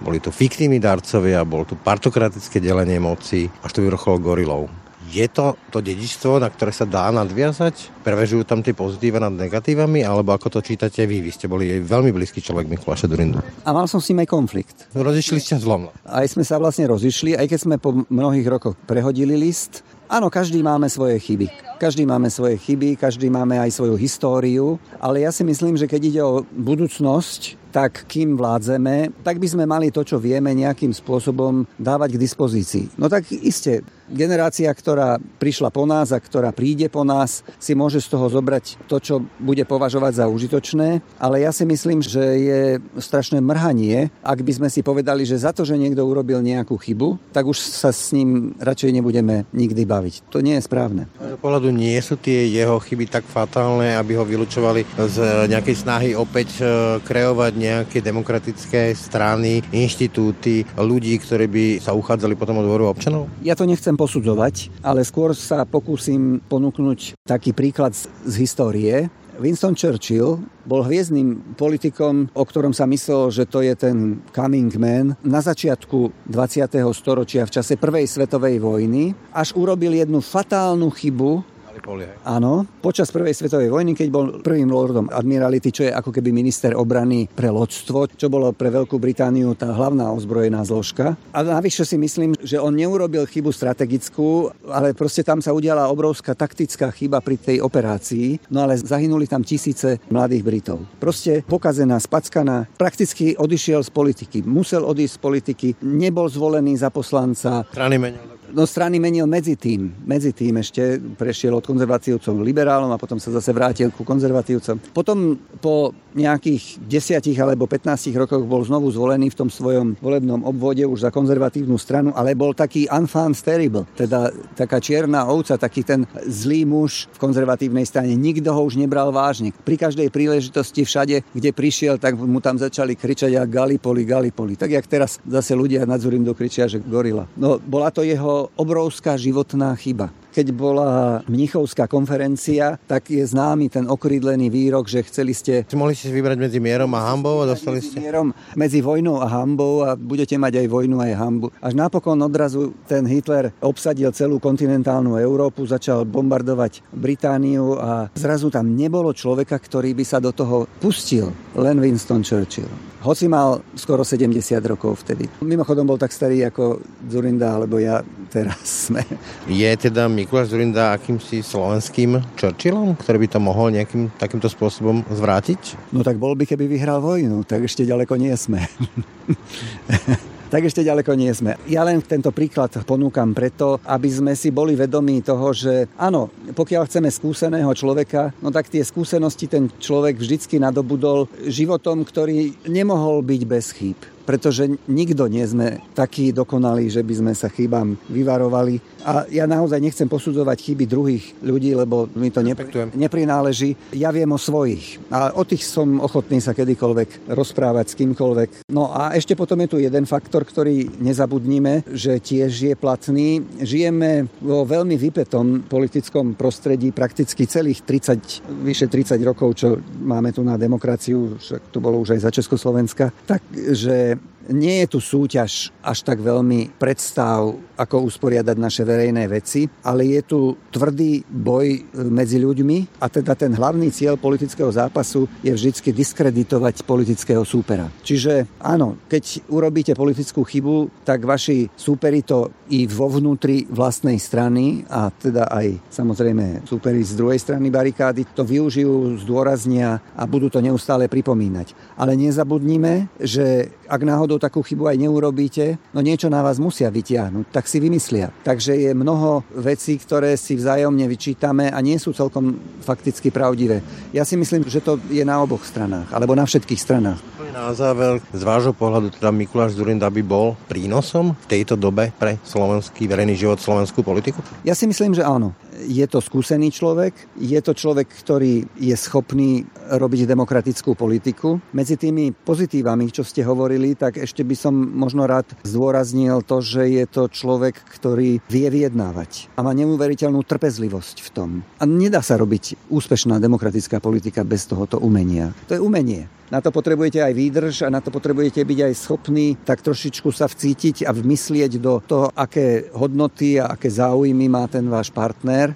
boli 0.04 0.20
tu 0.20 0.30
fiktívni 0.30 0.78
darcovia, 0.78 1.48
bol 1.48 1.64
tu 1.64 1.80
partokratické 1.80 2.60
delenie 2.60 3.00
moci, 3.00 3.48
až 3.64 3.72
to 3.72 3.84
vyrocholo 3.84 4.20
gorilov. 4.20 4.68
Je 5.06 5.30
to 5.30 5.54
to 5.70 5.86
dedičstvo, 5.86 6.42
na 6.42 6.50
ktoré 6.50 6.74
sa 6.74 6.84
dá 6.84 7.14
nadviazať? 7.14 8.02
Prevežujú 8.02 8.42
tam 8.42 8.66
tie 8.66 8.74
pozitíva 8.74 9.22
nad 9.22 9.38
negatívami? 9.38 10.02
Alebo 10.02 10.34
ako 10.34 10.58
to 10.58 10.60
čítate 10.66 11.06
vy? 11.06 11.22
Vy 11.22 11.32
ste 11.32 11.46
boli 11.46 11.78
veľmi 11.78 12.10
blízky 12.10 12.42
človek 12.42 12.66
Mikuláša 12.66 13.06
Durindu. 13.06 13.38
A 13.64 13.70
mal 13.70 13.86
som 13.86 14.02
s 14.02 14.10
ním 14.10 14.26
aj 14.26 14.30
konflikt. 14.34 14.90
Rozišli 14.98 15.38
ste 15.38 15.62
zlom. 15.62 15.94
Aj 16.10 16.26
sme 16.26 16.42
sa 16.42 16.58
vlastne 16.58 16.90
rozišli, 16.90 17.38
aj 17.38 17.48
keď 17.48 17.60
sme 17.62 17.76
po 17.78 17.94
mnohých 18.10 18.48
rokoch 18.50 18.74
prehodili 18.90 19.38
list. 19.38 19.86
Áno, 20.06 20.30
každý 20.30 20.62
máme 20.62 20.86
svoje 20.86 21.18
chyby. 21.18 21.50
Každý 21.82 22.06
máme 22.06 22.30
svoje 22.30 22.62
chyby, 22.62 22.94
každý 22.94 23.28
máme 23.34 23.58
aj 23.58 23.74
svoju 23.74 23.98
históriu, 23.98 24.78
ale 25.02 25.26
ja 25.26 25.34
si 25.34 25.42
myslím, 25.42 25.76
že 25.76 25.90
keď 25.90 26.02
ide 26.06 26.22
o 26.22 26.46
budúcnosť, 26.54 27.58
tak 27.76 28.08
kým 28.08 28.40
vládzeme, 28.40 29.20
tak 29.20 29.36
by 29.36 29.48
sme 29.52 29.68
mali 29.68 29.92
to, 29.92 30.00
čo 30.08 30.16
vieme, 30.16 30.56
nejakým 30.56 30.96
spôsobom 30.96 31.68
dávať 31.76 32.16
k 32.16 32.24
dispozícii. 32.24 32.96
No 32.96 33.12
tak 33.12 33.28
iste, 33.36 33.84
generácia, 34.08 34.70
ktorá 34.70 35.18
prišla 35.42 35.74
po 35.74 35.84
nás 35.84 36.14
a 36.14 36.22
ktorá 36.22 36.54
príde 36.54 36.88
po 36.88 37.04
nás, 37.04 37.44
si 37.58 37.74
môže 37.74 38.00
z 38.00 38.08
toho 38.16 38.32
zobrať 38.32 38.88
to, 38.88 38.98
čo 39.02 39.16
bude 39.42 39.66
považovať 39.66 40.24
za 40.24 40.26
užitočné, 40.32 41.04
ale 41.18 41.44
ja 41.44 41.52
si 41.52 41.68
myslím, 41.68 42.00
že 42.00 42.24
je 42.40 42.62
strašné 43.02 43.42
mrhanie, 43.42 44.14
ak 44.22 44.40
by 44.40 44.52
sme 44.56 44.70
si 44.70 44.86
povedali, 44.86 45.26
že 45.28 45.42
za 45.42 45.52
to, 45.52 45.66
že 45.66 45.76
niekto 45.76 46.06
urobil 46.06 46.40
nejakú 46.40 46.78
chybu, 46.78 47.18
tak 47.34 47.50
už 47.50 47.58
sa 47.60 47.90
s 47.90 48.14
ním 48.14 48.54
radšej 48.62 48.94
nebudeme 48.94 49.50
nikdy 49.52 49.84
baviť. 49.84 50.32
To 50.32 50.40
nie 50.40 50.56
je 50.56 50.64
správne. 50.64 51.10
Z 51.20 51.42
pohľadu 51.42 51.74
nie 51.74 51.98
sú 52.00 52.16
tie 52.16 52.48
jeho 52.48 52.78
chyby 52.80 53.10
tak 53.10 53.26
fatálne, 53.26 53.98
aby 53.98 54.16
ho 54.16 54.24
vylúčovali 54.24 54.86
z 54.96 55.50
nejakej 55.50 55.76
snahy 55.76 56.10
opäť 56.14 56.62
e, 56.62 56.66
kreovať 57.02 57.65
nejaké 57.66 58.00
demokratické 58.06 58.94
strany, 58.94 59.66
inštitúty, 59.74 60.64
ľudí, 60.78 61.18
ktorí 61.18 61.46
by 61.50 61.66
sa 61.82 61.98
uchádzali 61.98 62.38
potom 62.38 62.62
o 62.62 62.66
dvoru 62.66 62.94
občanov? 62.94 63.28
Ja 63.42 63.58
to 63.58 63.66
nechcem 63.66 63.98
posudzovať, 63.98 64.86
ale 64.86 65.02
skôr 65.02 65.34
sa 65.34 65.66
pokúsim 65.66 66.40
ponúknuť 66.46 67.26
taký 67.26 67.52
príklad 67.52 67.98
z, 67.98 68.06
z 68.24 68.36
histórie. 68.46 68.96
Winston 69.36 69.76
Churchill 69.76 70.40
bol 70.64 70.88
hviezdnym 70.88 71.60
politikom, 71.60 72.32
o 72.32 72.44
ktorom 72.48 72.72
sa 72.72 72.88
myslel, 72.88 73.36
že 73.36 73.44
to 73.44 73.60
je 73.60 73.76
ten 73.76 74.24
coming 74.32 74.72
man 74.80 75.20
na 75.28 75.44
začiatku 75.44 76.32
20. 76.32 76.72
storočia 76.96 77.44
v 77.44 77.54
čase 77.60 77.76
Prvej 77.76 78.08
svetovej 78.08 78.64
vojny, 78.64 79.12
až 79.36 79.52
urobil 79.60 79.92
jednu 79.92 80.24
fatálnu 80.24 80.88
chybu, 80.88 81.44
Hej. 81.86 82.18
Áno, 82.26 82.66
počas 82.82 83.14
prvej 83.14 83.38
svetovej 83.38 83.70
vojny, 83.70 83.94
keď 83.94 84.08
bol 84.10 84.26
prvým 84.42 84.74
lordom 84.74 85.06
admirality, 85.14 85.70
čo 85.70 85.86
je 85.86 85.94
ako 85.94 86.10
keby 86.10 86.34
minister 86.34 86.74
obrany 86.74 87.30
pre 87.30 87.54
loďstvo, 87.54 88.10
čo 88.18 88.26
bolo 88.26 88.50
pre 88.58 88.74
Veľkú 88.74 88.98
Britániu 88.98 89.54
tá 89.54 89.70
hlavná 89.70 90.10
ozbrojená 90.10 90.66
zložka. 90.66 91.14
A 91.30 91.46
navyše 91.46 91.86
si 91.86 92.02
myslím, 92.02 92.34
že 92.42 92.58
on 92.58 92.74
neurobil 92.74 93.30
chybu 93.30 93.54
strategickú, 93.54 94.50
ale 94.66 94.98
proste 94.98 95.22
tam 95.22 95.46
sa 95.46 95.54
udiala 95.54 95.86
obrovská 95.94 96.34
taktická 96.34 96.90
chyba 96.90 97.22
pri 97.22 97.38
tej 97.38 97.58
operácii, 97.62 98.50
no 98.50 98.66
ale 98.66 98.82
zahynuli 98.82 99.30
tam 99.30 99.46
tisíce 99.46 100.02
mladých 100.10 100.42
Britov. 100.42 100.82
Proste 100.98 101.46
pokazená, 101.46 102.02
spackaná, 102.02 102.66
prakticky 102.82 103.38
odišiel 103.38 103.86
z 103.86 103.94
politiky. 103.94 104.38
Musel 104.42 104.82
odísť 104.82 105.14
z 105.14 105.22
politiky, 105.22 105.68
nebol 105.86 106.26
zvolený 106.26 106.82
za 106.82 106.90
poslanca. 106.90 107.62
Strany 107.70 108.02
menil. 108.02 108.36
No 108.54 108.70
strany 108.70 109.02
menil 109.02 109.26
medzi 109.26 109.58
tým. 109.58 109.90
Medzi 110.06 110.30
tým 110.36 110.62
ešte 110.62 111.02
prešiel 111.18 111.56
od 111.56 111.66
konzervatívcov 111.66 112.36
liberálom 112.44 112.92
a 112.94 113.02
potom 113.02 113.18
sa 113.18 113.34
zase 113.34 113.50
vrátil 113.56 113.90
ku 113.90 114.06
konzervatívcom. 114.06 114.78
Potom 114.94 115.40
po 115.58 115.96
nejakých 116.14 116.80
10 116.86 117.42
alebo 117.42 117.66
15 117.66 118.14
rokoch 118.16 118.44
bol 118.46 118.62
znovu 118.62 118.88
zvolený 118.94 119.34
v 119.34 119.40
tom 119.40 119.50
svojom 119.50 119.98
volebnom 120.00 120.46
obvode 120.46 120.86
už 120.86 121.08
za 121.08 121.12
konzervatívnu 121.12 121.76
stranu, 121.76 122.14
ale 122.16 122.38
bol 122.38 122.54
taký 122.56 122.88
unfound 122.88 123.36
terrible, 123.42 123.84
teda 123.98 124.32
taká 124.56 124.80
čierna 124.80 125.28
ovca, 125.28 125.60
taký 125.60 125.84
ten 125.84 126.08
zlý 126.24 126.64
muž 126.64 127.12
v 127.12 127.18
konzervatívnej 127.20 127.84
strane. 127.84 128.16
Nikto 128.16 128.54
ho 128.54 128.62
už 128.64 128.80
nebral 128.80 129.12
vážne. 129.12 129.52
Pri 129.64 129.76
každej 129.76 130.08
príležitosti 130.12 130.88
všade, 130.88 131.24
kde 131.36 131.50
prišiel, 131.52 132.00
tak 132.00 132.16
mu 132.16 132.40
tam 132.40 132.56
začali 132.56 132.96
kričať 132.96 133.36
a 133.36 133.44
Galipoli, 133.48 134.08
Galipoli. 134.08 134.56
Tak 134.56 134.72
jak 134.72 134.86
teraz 134.88 135.20
zase 135.24 135.52
ľudia 135.56 135.84
nad 135.84 136.00
Zurindu 136.00 136.32
kričia, 136.32 136.68
že 136.68 136.80
gorila. 136.80 137.28
No 137.36 137.60
bola 137.60 137.92
to 137.92 138.04
jeho 138.04 138.35
obrovská 138.56 139.18
životná 139.20 139.74
chyba 139.76 140.12
keď 140.36 140.52
bola 140.52 141.24
Mnichovská 141.32 141.88
konferencia, 141.88 142.76
tak 142.92 143.08
je 143.08 143.24
známy 143.24 143.72
ten 143.72 143.88
okrídlený 143.88 144.52
výrok, 144.52 144.92
že 144.92 145.00
chceli 145.08 145.32
ste... 145.32 145.64
Mohli 145.72 145.96
ste 145.96 146.12
vybrať 146.12 146.36
medzi 146.36 146.60
mierom 146.60 146.92
a 146.92 147.08
hambou 147.08 147.40
a 147.40 147.48
dostali 147.48 147.80
ste... 147.80 148.04
Mierom, 148.04 148.36
medzi 148.60 148.84
vojnou 148.84 149.24
a 149.24 149.32
hambou 149.32 149.88
a 149.88 149.96
budete 149.96 150.36
mať 150.36 150.60
aj 150.60 150.68
vojnu 150.68 151.00
aj 151.00 151.14
hambu. 151.16 151.48
Až 151.64 151.80
napokon 151.80 152.20
odrazu 152.20 152.76
ten 152.84 153.08
Hitler 153.08 153.56
obsadil 153.64 154.12
celú 154.12 154.44
kontinentálnu 154.44 155.16
Európu, 155.16 155.64
začal 155.64 156.04
bombardovať 156.04 156.84
Britániu 156.92 157.80
a 157.80 158.12
zrazu 158.20 158.52
tam 158.52 158.76
nebolo 158.76 159.16
človeka, 159.16 159.56
ktorý 159.56 159.96
by 159.96 160.04
sa 160.04 160.20
do 160.20 160.36
toho 160.36 160.68
pustil. 160.84 161.32
Len 161.56 161.80
Winston 161.80 162.28
Churchill. 162.28 162.95
Hoci 163.06 163.30
mal 163.30 163.62
skoro 163.78 164.02
70 164.02 164.34
rokov 164.66 165.06
vtedy. 165.06 165.30
Mimochodom 165.46 165.86
bol 165.86 166.02
tak 166.02 166.10
starý 166.10 166.42
ako 166.50 166.82
Zurinda, 167.06 167.54
alebo 167.54 167.78
ja 167.78 168.02
teraz 168.34 168.90
sme. 168.90 169.06
Je 169.46 169.70
teda 169.78 170.10
Mikuláš 170.10 170.50
Zurinda 170.50 170.98
akýmsi 170.98 171.46
slovenským 171.46 172.18
Churchillom, 172.34 172.98
ktorý 172.98 173.18
by 173.22 173.28
to 173.30 173.38
mohol 173.38 173.70
nejakým 173.70 174.10
takýmto 174.18 174.50
spôsobom 174.50 175.06
zvrátiť? 175.14 175.94
No 175.94 176.02
tak 176.02 176.18
bol 176.18 176.34
by, 176.34 176.50
keby 176.50 176.66
vyhral 176.66 176.98
vojnu, 176.98 177.46
tak 177.46 177.70
ešte 177.70 177.86
ďaleko 177.86 178.18
nie 178.18 178.34
sme. 178.34 178.66
tak 180.50 180.66
ešte 180.66 180.86
ďaleko 180.86 181.12
nie 181.18 181.32
sme. 181.34 181.58
Ja 181.68 181.84
len 181.84 182.00
tento 182.02 182.30
príklad 182.30 182.72
ponúkam 182.86 183.34
preto, 183.36 183.82
aby 183.86 184.10
sme 184.10 184.34
si 184.38 184.54
boli 184.54 184.78
vedomí 184.78 185.20
toho, 185.26 185.52
že 185.52 185.90
áno, 186.00 186.32
pokiaľ 186.54 186.88
chceme 186.88 187.10
skúseného 187.12 187.72
človeka, 187.74 188.32
no 188.40 188.54
tak 188.54 188.72
tie 188.72 188.86
skúsenosti 188.86 189.50
ten 189.50 189.68
človek 189.68 190.18
vždycky 190.18 190.62
nadobudol 190.62 191.28
životom, 191.46 192.06
ktorý 192.06 192.56
nemohol 192.70 193.26
byť 193.26 193.42
bez 193.44 193.74
chýb 193.76 194.15
pretože 194.26 194.68
nikto 194.90 195.30
nie 195.30 195.46
sme 195.46 195.80
takí 195.94 196.34
dokonalí, 196.34 196.90
že 196.90 197.06
by 197.06 197.14
sme 197.14 197.34
sa 197.38 197.48
chybám 197.48 197.96
vyvarovali. 198.10 198.82
A 199.06 199.30
ja 199.30 199.46
naozaj 199.46 199.78
nechcem 199.78 200.10
posudzovať 200.10 200.58
chyby 200.66 200.86
druhých 200.90 201.26
ľudí, 201.46 201.78
lebo 201.78 202.10
mi 202.18 202.34
to 202.34 202.42
nepri- 202.42 202.90
neprináleží. 202.98 203.78
Ja 203.94 204.10
viem 204.10 204.34
o 204.34 204.42
svojich. 204.42 204.98
A 205.14 205.32
o 205.38 205.46
tých 205.46 205.62
som 205.70 206.02
ochotný 206.02 206.42
sa 206.42 206.58
kedykoľvek 206.58 207.30
rozprávať 207.30 207.86
s 207.94 207.98
kýmkoľvek. 208.02 208.50
No 208.74 208.90
a 208.90 209.14
ešte 209.14 209.38
potom 209.38 209.62
je 209.62 209.70
tu 209.70 209.78
jeden 209.78 210.10
faktor, 210.10 210.42
ktorý 210.42 210.98
nezabudnime, 210.98 211.86
že 211.94 212.18
tiež 212.18 212.52
je 212.52 212.74
platný. 212.74 213.46
Žijeme 213.62 214.26
vo 214.42 214.66
veľmi 214.66 214.98
vypetom 214.98 215.70
politickom 215.70 216.34
prostredí 216.34 216.90
prakticky 216.90 217.46
celých 217.46 217.86
30, 217.86 218.66
vyše 218.66 218.90
30 218.90 219.22
rokov, 219.22 219.62
čo 219.62 219.78
máme 220.02 220.34
tu 220.34 220.42
na 220.42 220.58
demokraciu, 220.58 221.38
však 221.38 221.70
to 221.70 221.78
bolo 221.78 222.02
už 222.02 222.18
aj 222.18 222.26
za 222.26 222.32
Československa. 222.34 223.14
Takže 223.30 224.15
nie 224.52 224.86
je 224.86 224.98
tu 224.98 225.00
súťaž 225.02 225.74
až 225.82 225.98
tak 226.06 226.22
veľmi 226.22 226.78
predstav, 226.78 227.56
ako 227.76 228.08
usporiadať 228.08 228.56
naše 228.56 228.84
verejné 228.88 229.28
veci, 229.28 229.68
ale 229.84 230.08
je 230.16 230.22
tu 230.24 230.40
tvrdý 230.72 231.28
boj 231.28 231.92
medzi 232.08 232.40
ľuďmi 232.40 233.02
a 233.04 233.06
teda 233.12 233.36
ten 233.36 233.52
hlavný 233.52 233.92
cieľ 233.92 234.16
politického 234.16 234.72
zápasu 234.72 235.28
je 235.44 235.52
vždy 235.52 235.92
diskreditovať 235.92 236.88
politického 236.88 237.44
súpera. 237.44 237.92
Čiže 238.02 238.48
áno, 238.64 238.98
keď 239.12 239.52
urobíte 239.52 239.94
politickú 239.94 240.48
chybu, 240.48 241.04
tak 241.04 241.28
vaši 241.28 241.68
súperi 241.76 242.24
to 242.24 242.66
i 242.72 242.88
vo 242.90 243.12
vnútri 243.12 243.68
vlastnej 243.70 244.18
strany 244.18 244.88
a 244.90 245.12
teda 245.12 245.52
aj 245.52 245.92
samozrejme 245.92 246.66
súperi 246.66 247.04
z 247.04 247.14
druhej 247.14 247.38
strany 247.38 247.70
barikády 247.70 248.26
to 248.34 248.48
využijú, 248.48 249.20
zdôraznia 249.22 250.02
a 250.16 250.24
budú 250.26 250.50
to 250.50 250.64
neustále 250.64 251.06
pripomínať. 251.12 251.98
Ale 252.00 252.18
nezabudnime, 252.18 253.12
že 253.22 253.70
ak 253.86 254.02
náhodou 254.02 254.35
takú 254.40 254.64
chybu 254.64 254.92
aj 254.92 254.98
neurobíte, 255.02 255.78
no 255.92 256.00
niečo 256.00 256.32
na 256.32 256.42
vás 256.42 256.62
musia 256.62 256.88
vytiahnuť, 256.88 257.52
tak 257.52 257.66
si 257.68 257.78
vymyslia. 257.84 258.32
Takže 258.44 258.76
je 258.76 258.92
mnoho 258.96 259.44
vecí, 259.60 260.00
ktoré 260.00 260.36
si 260.40 260.56
vzájomne 260.56 261.06
vyčítame 261.10 261.70
a 261.70 261.80
nie 261.84 262.00
sú 262.00 262.16
celkom 262.16 262.56
fakticky 262.82 263.30
pravdivé. 263.30 263.84
Ja 264.16 264.24
si 264.24 264.40
myslím, 264.40 264.66
že 264.66 264.80
to 264.80 264.98
je 265.12 265.24
na 265.28 265.38
oboch 265.42 265.66
stranách, 265.68 266.10
alebo 266.14 266.34
na 266.34 266.48
všetkých 266.48 266.82
stranách. 266.82 267.35
Na 267.56 267.72
záver, 267.72 268.20
z 268.36 268.44
vášho 268.44 268.76
pohľadu 268.76 269.16
teda 269.16 269.32
Mikuláš 269.32 269.80
Zurinda 269.80 270.12
by 270.12 270.20
bol 270.28 270.60
prínosom 270.68 271.40
v 271.48 271.56
tejto 271.56 271.80
dobe 271.80 272.12
pre 272.20 272.36
slovenský 272.44 273.08
verejný 273.08 273.32
život, 273.32 273.64
slovenskú 273.64 274.04
politiku? 274.04 274.44
Ja 274.68 274.76
si 274.76 274.84
myslím, 274.84 275.16
že 275.16 275.24
áno 275.24 275.56
je 275.84 276.06
to 276.08 276.24
skúsený 276.24 276.72
človek, 276.72 277.14
je 277.36 277.60
to 277.60 277.76
človek, 277.76 278.08
ktorý 278.08 278.64
je 278.80 278.96
schopný 278.96 279.68
robiť 279.92 280.28
demokratickú 280.28 280.96
politiku. 280.96 281.60
Medzi 281.76 282.00
tými 282.00 282.32
pozitívami, 282.32 283.12
čo 283.12 283.28
ste 283.28 283.44
hovorili, 283.44 283.94
tak 283.94 284.18
ešte 284.18 284.48
by 284.48 284.56
som 284.56 284.74
možno 284.74 285.28
rád 285.28 285.52
zdôraznil 285.68 286.42
to, 286.48 286.64
že 286.64 286.88
je 286.88 287.06
to 287.06 287.28
človek, 287.28 287.76
ktorý 287.92 288.40
vie 288.48 288.68
vyjednávať 288.72 289.52
a 289.56 289.60
má 289.62 289.76
neuveriteľnú 289.76 290.42
trpezlivosť 290.48 291.16
v 291.22 291.30
tom. 291.32 291.50
A 291.80 291.84
nedá 291.84 292.24
sa 292.24 292.40
robiť 292.40 292.88
úspešná 292.88 293.38
demokratická 293.44 294.00
politika 294.00 294.48
bez 294.48 294.64
tohoto 294.66 294.98
umenia. 295.00 295.52
To 295.68 295.76
je 295.76 295.84
umenie. 295.84 296.32
Na 296.54 296.62
to 296.62 296.70
potrebujete 296.70 297.18
aj 297.26 297.34
výdrž 297.34 297.76
a 297.86 297.90
na 297.90 298.02
to 298.02 298.14
potrebujete 298.14 298.62
byť 298.62 298.80
aj 298.86 298.94
schopní 298.94 299.58
tak 299.66 299.82
trošičku 299.82 300.30
sa 300.30 300.46
vcítiť 300.46 301.10
a 301.10 301.12
vmyslieť 301.12 301.82
do 301.82 301.98
toho, 302.06 302.30
aké 302.38 302.94
hodnoty 302.94 303.58
a 303.58 303.74
aké 303.74 303.90
záujmy 303.90 304.46
má 304.46 304.70
ten 304.70 304.86
váš 304.86 305.10
partner. 305.10 305.74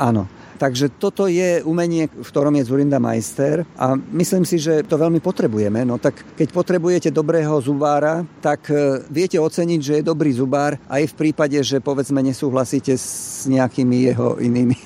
Áno. 0.00 0.24
Takže 0.56 0.88
toto 0.96 1.28
je 1.28 1.60
umenie, 1.68 2.08
v 2.08 2.24
ktorom 2.24 2.56
je 2.56 2.64
Zurinda 2.64 2.96
majster 2.96 3.68
a 3.76 3.92
myslím 4.16 4.48
si, 4.48 4.56
že 4.56 4.80
to 4.88 4.96
veľmi 4.96 5.20
potrebujeme. 5.20 5.84
No 5.84 6.00
tak 6.00 6.16
keď 6.32 6.48
potrebujete 6.48 7.08
dobrého 7.12 7.60
zubára, 7.60 8.24
tak 8.40 8.72
e, 8.72 9.04
viete 9.12 9.36
oceniť, 9.36 9.80
že 9.84 9.92
je 10.00 10.08
dobrý 10.08 10.32
zubár 10.32 10.80
aj 10.88 11.12
v 11.12 11.16
prípade, 11.28 11.60
že 11.60 11.84
povedzme 11.84 12.24
nesúhlasíte 12.24 12.96
s 12.96 13.44
nejakými 13.44 14.08
jeho 14.08 14.40
inými 14.40 14.80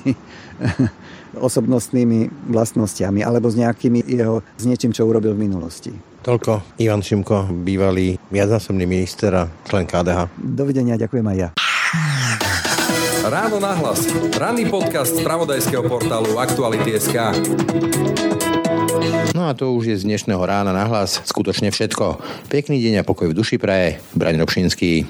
osobnostnými 1.37 2.51
vlastnosťami 2.51 3.23
alebo 3.23 3.47
s 3.47 3.55
nejakými 3.55 4.03
jeho, 4.07 4.43
s 4.57 4.63
niečím, 4.67 4.91
čo 4.91 5.07
urobil 5.07 5.35
v 5.35 5.47
minulosti. 5.47 5.91
Toľko 6.21 6.77
Ivan 6.77 7.01
Šimko, 7.01 7.49
bývalý 7.65 8.13
viacnásobný 8.29 8.85
minister 8.85 9.33
a 9.33 9.49
člen 9.65 9.89
KDH. 9.89 10.29
Dovidenia, 10.37 10.93
ďakujem 10.93 11.25
aj 11.25 11.37
ja. 11.37 11.49
Ráno 13.25 13.57
nahlas. 13.61 14.05
Ranný 14.37 14.69
podcast 14.69 15.17
z 15.17 15.21
pravodajského 15.21 15.85
portálu 15.85 16.37
Aktuality.sk. 16.41 17.17
No 19.33 19.49
a 19.49 19.57
to 19.57 19.73
už 19.73 19.93
je 19.93 19.95
z 20.01 20.05
dnešného 20.05 20.41
rána 20.41 20.73
nahlas 20.73 21.21
skutočne 21.25 21.73
všetko. 21.73 22.21
Pekný 22.49 22.81
deň 22.81 23.01
a 23.01 23.07
pokoj 23.07 23.29
v 23.29 23.37
duši 23.37 23.57
praje. 23.57 23.97
Braň 24.13 24.41
Robšinský. 24.41 25.09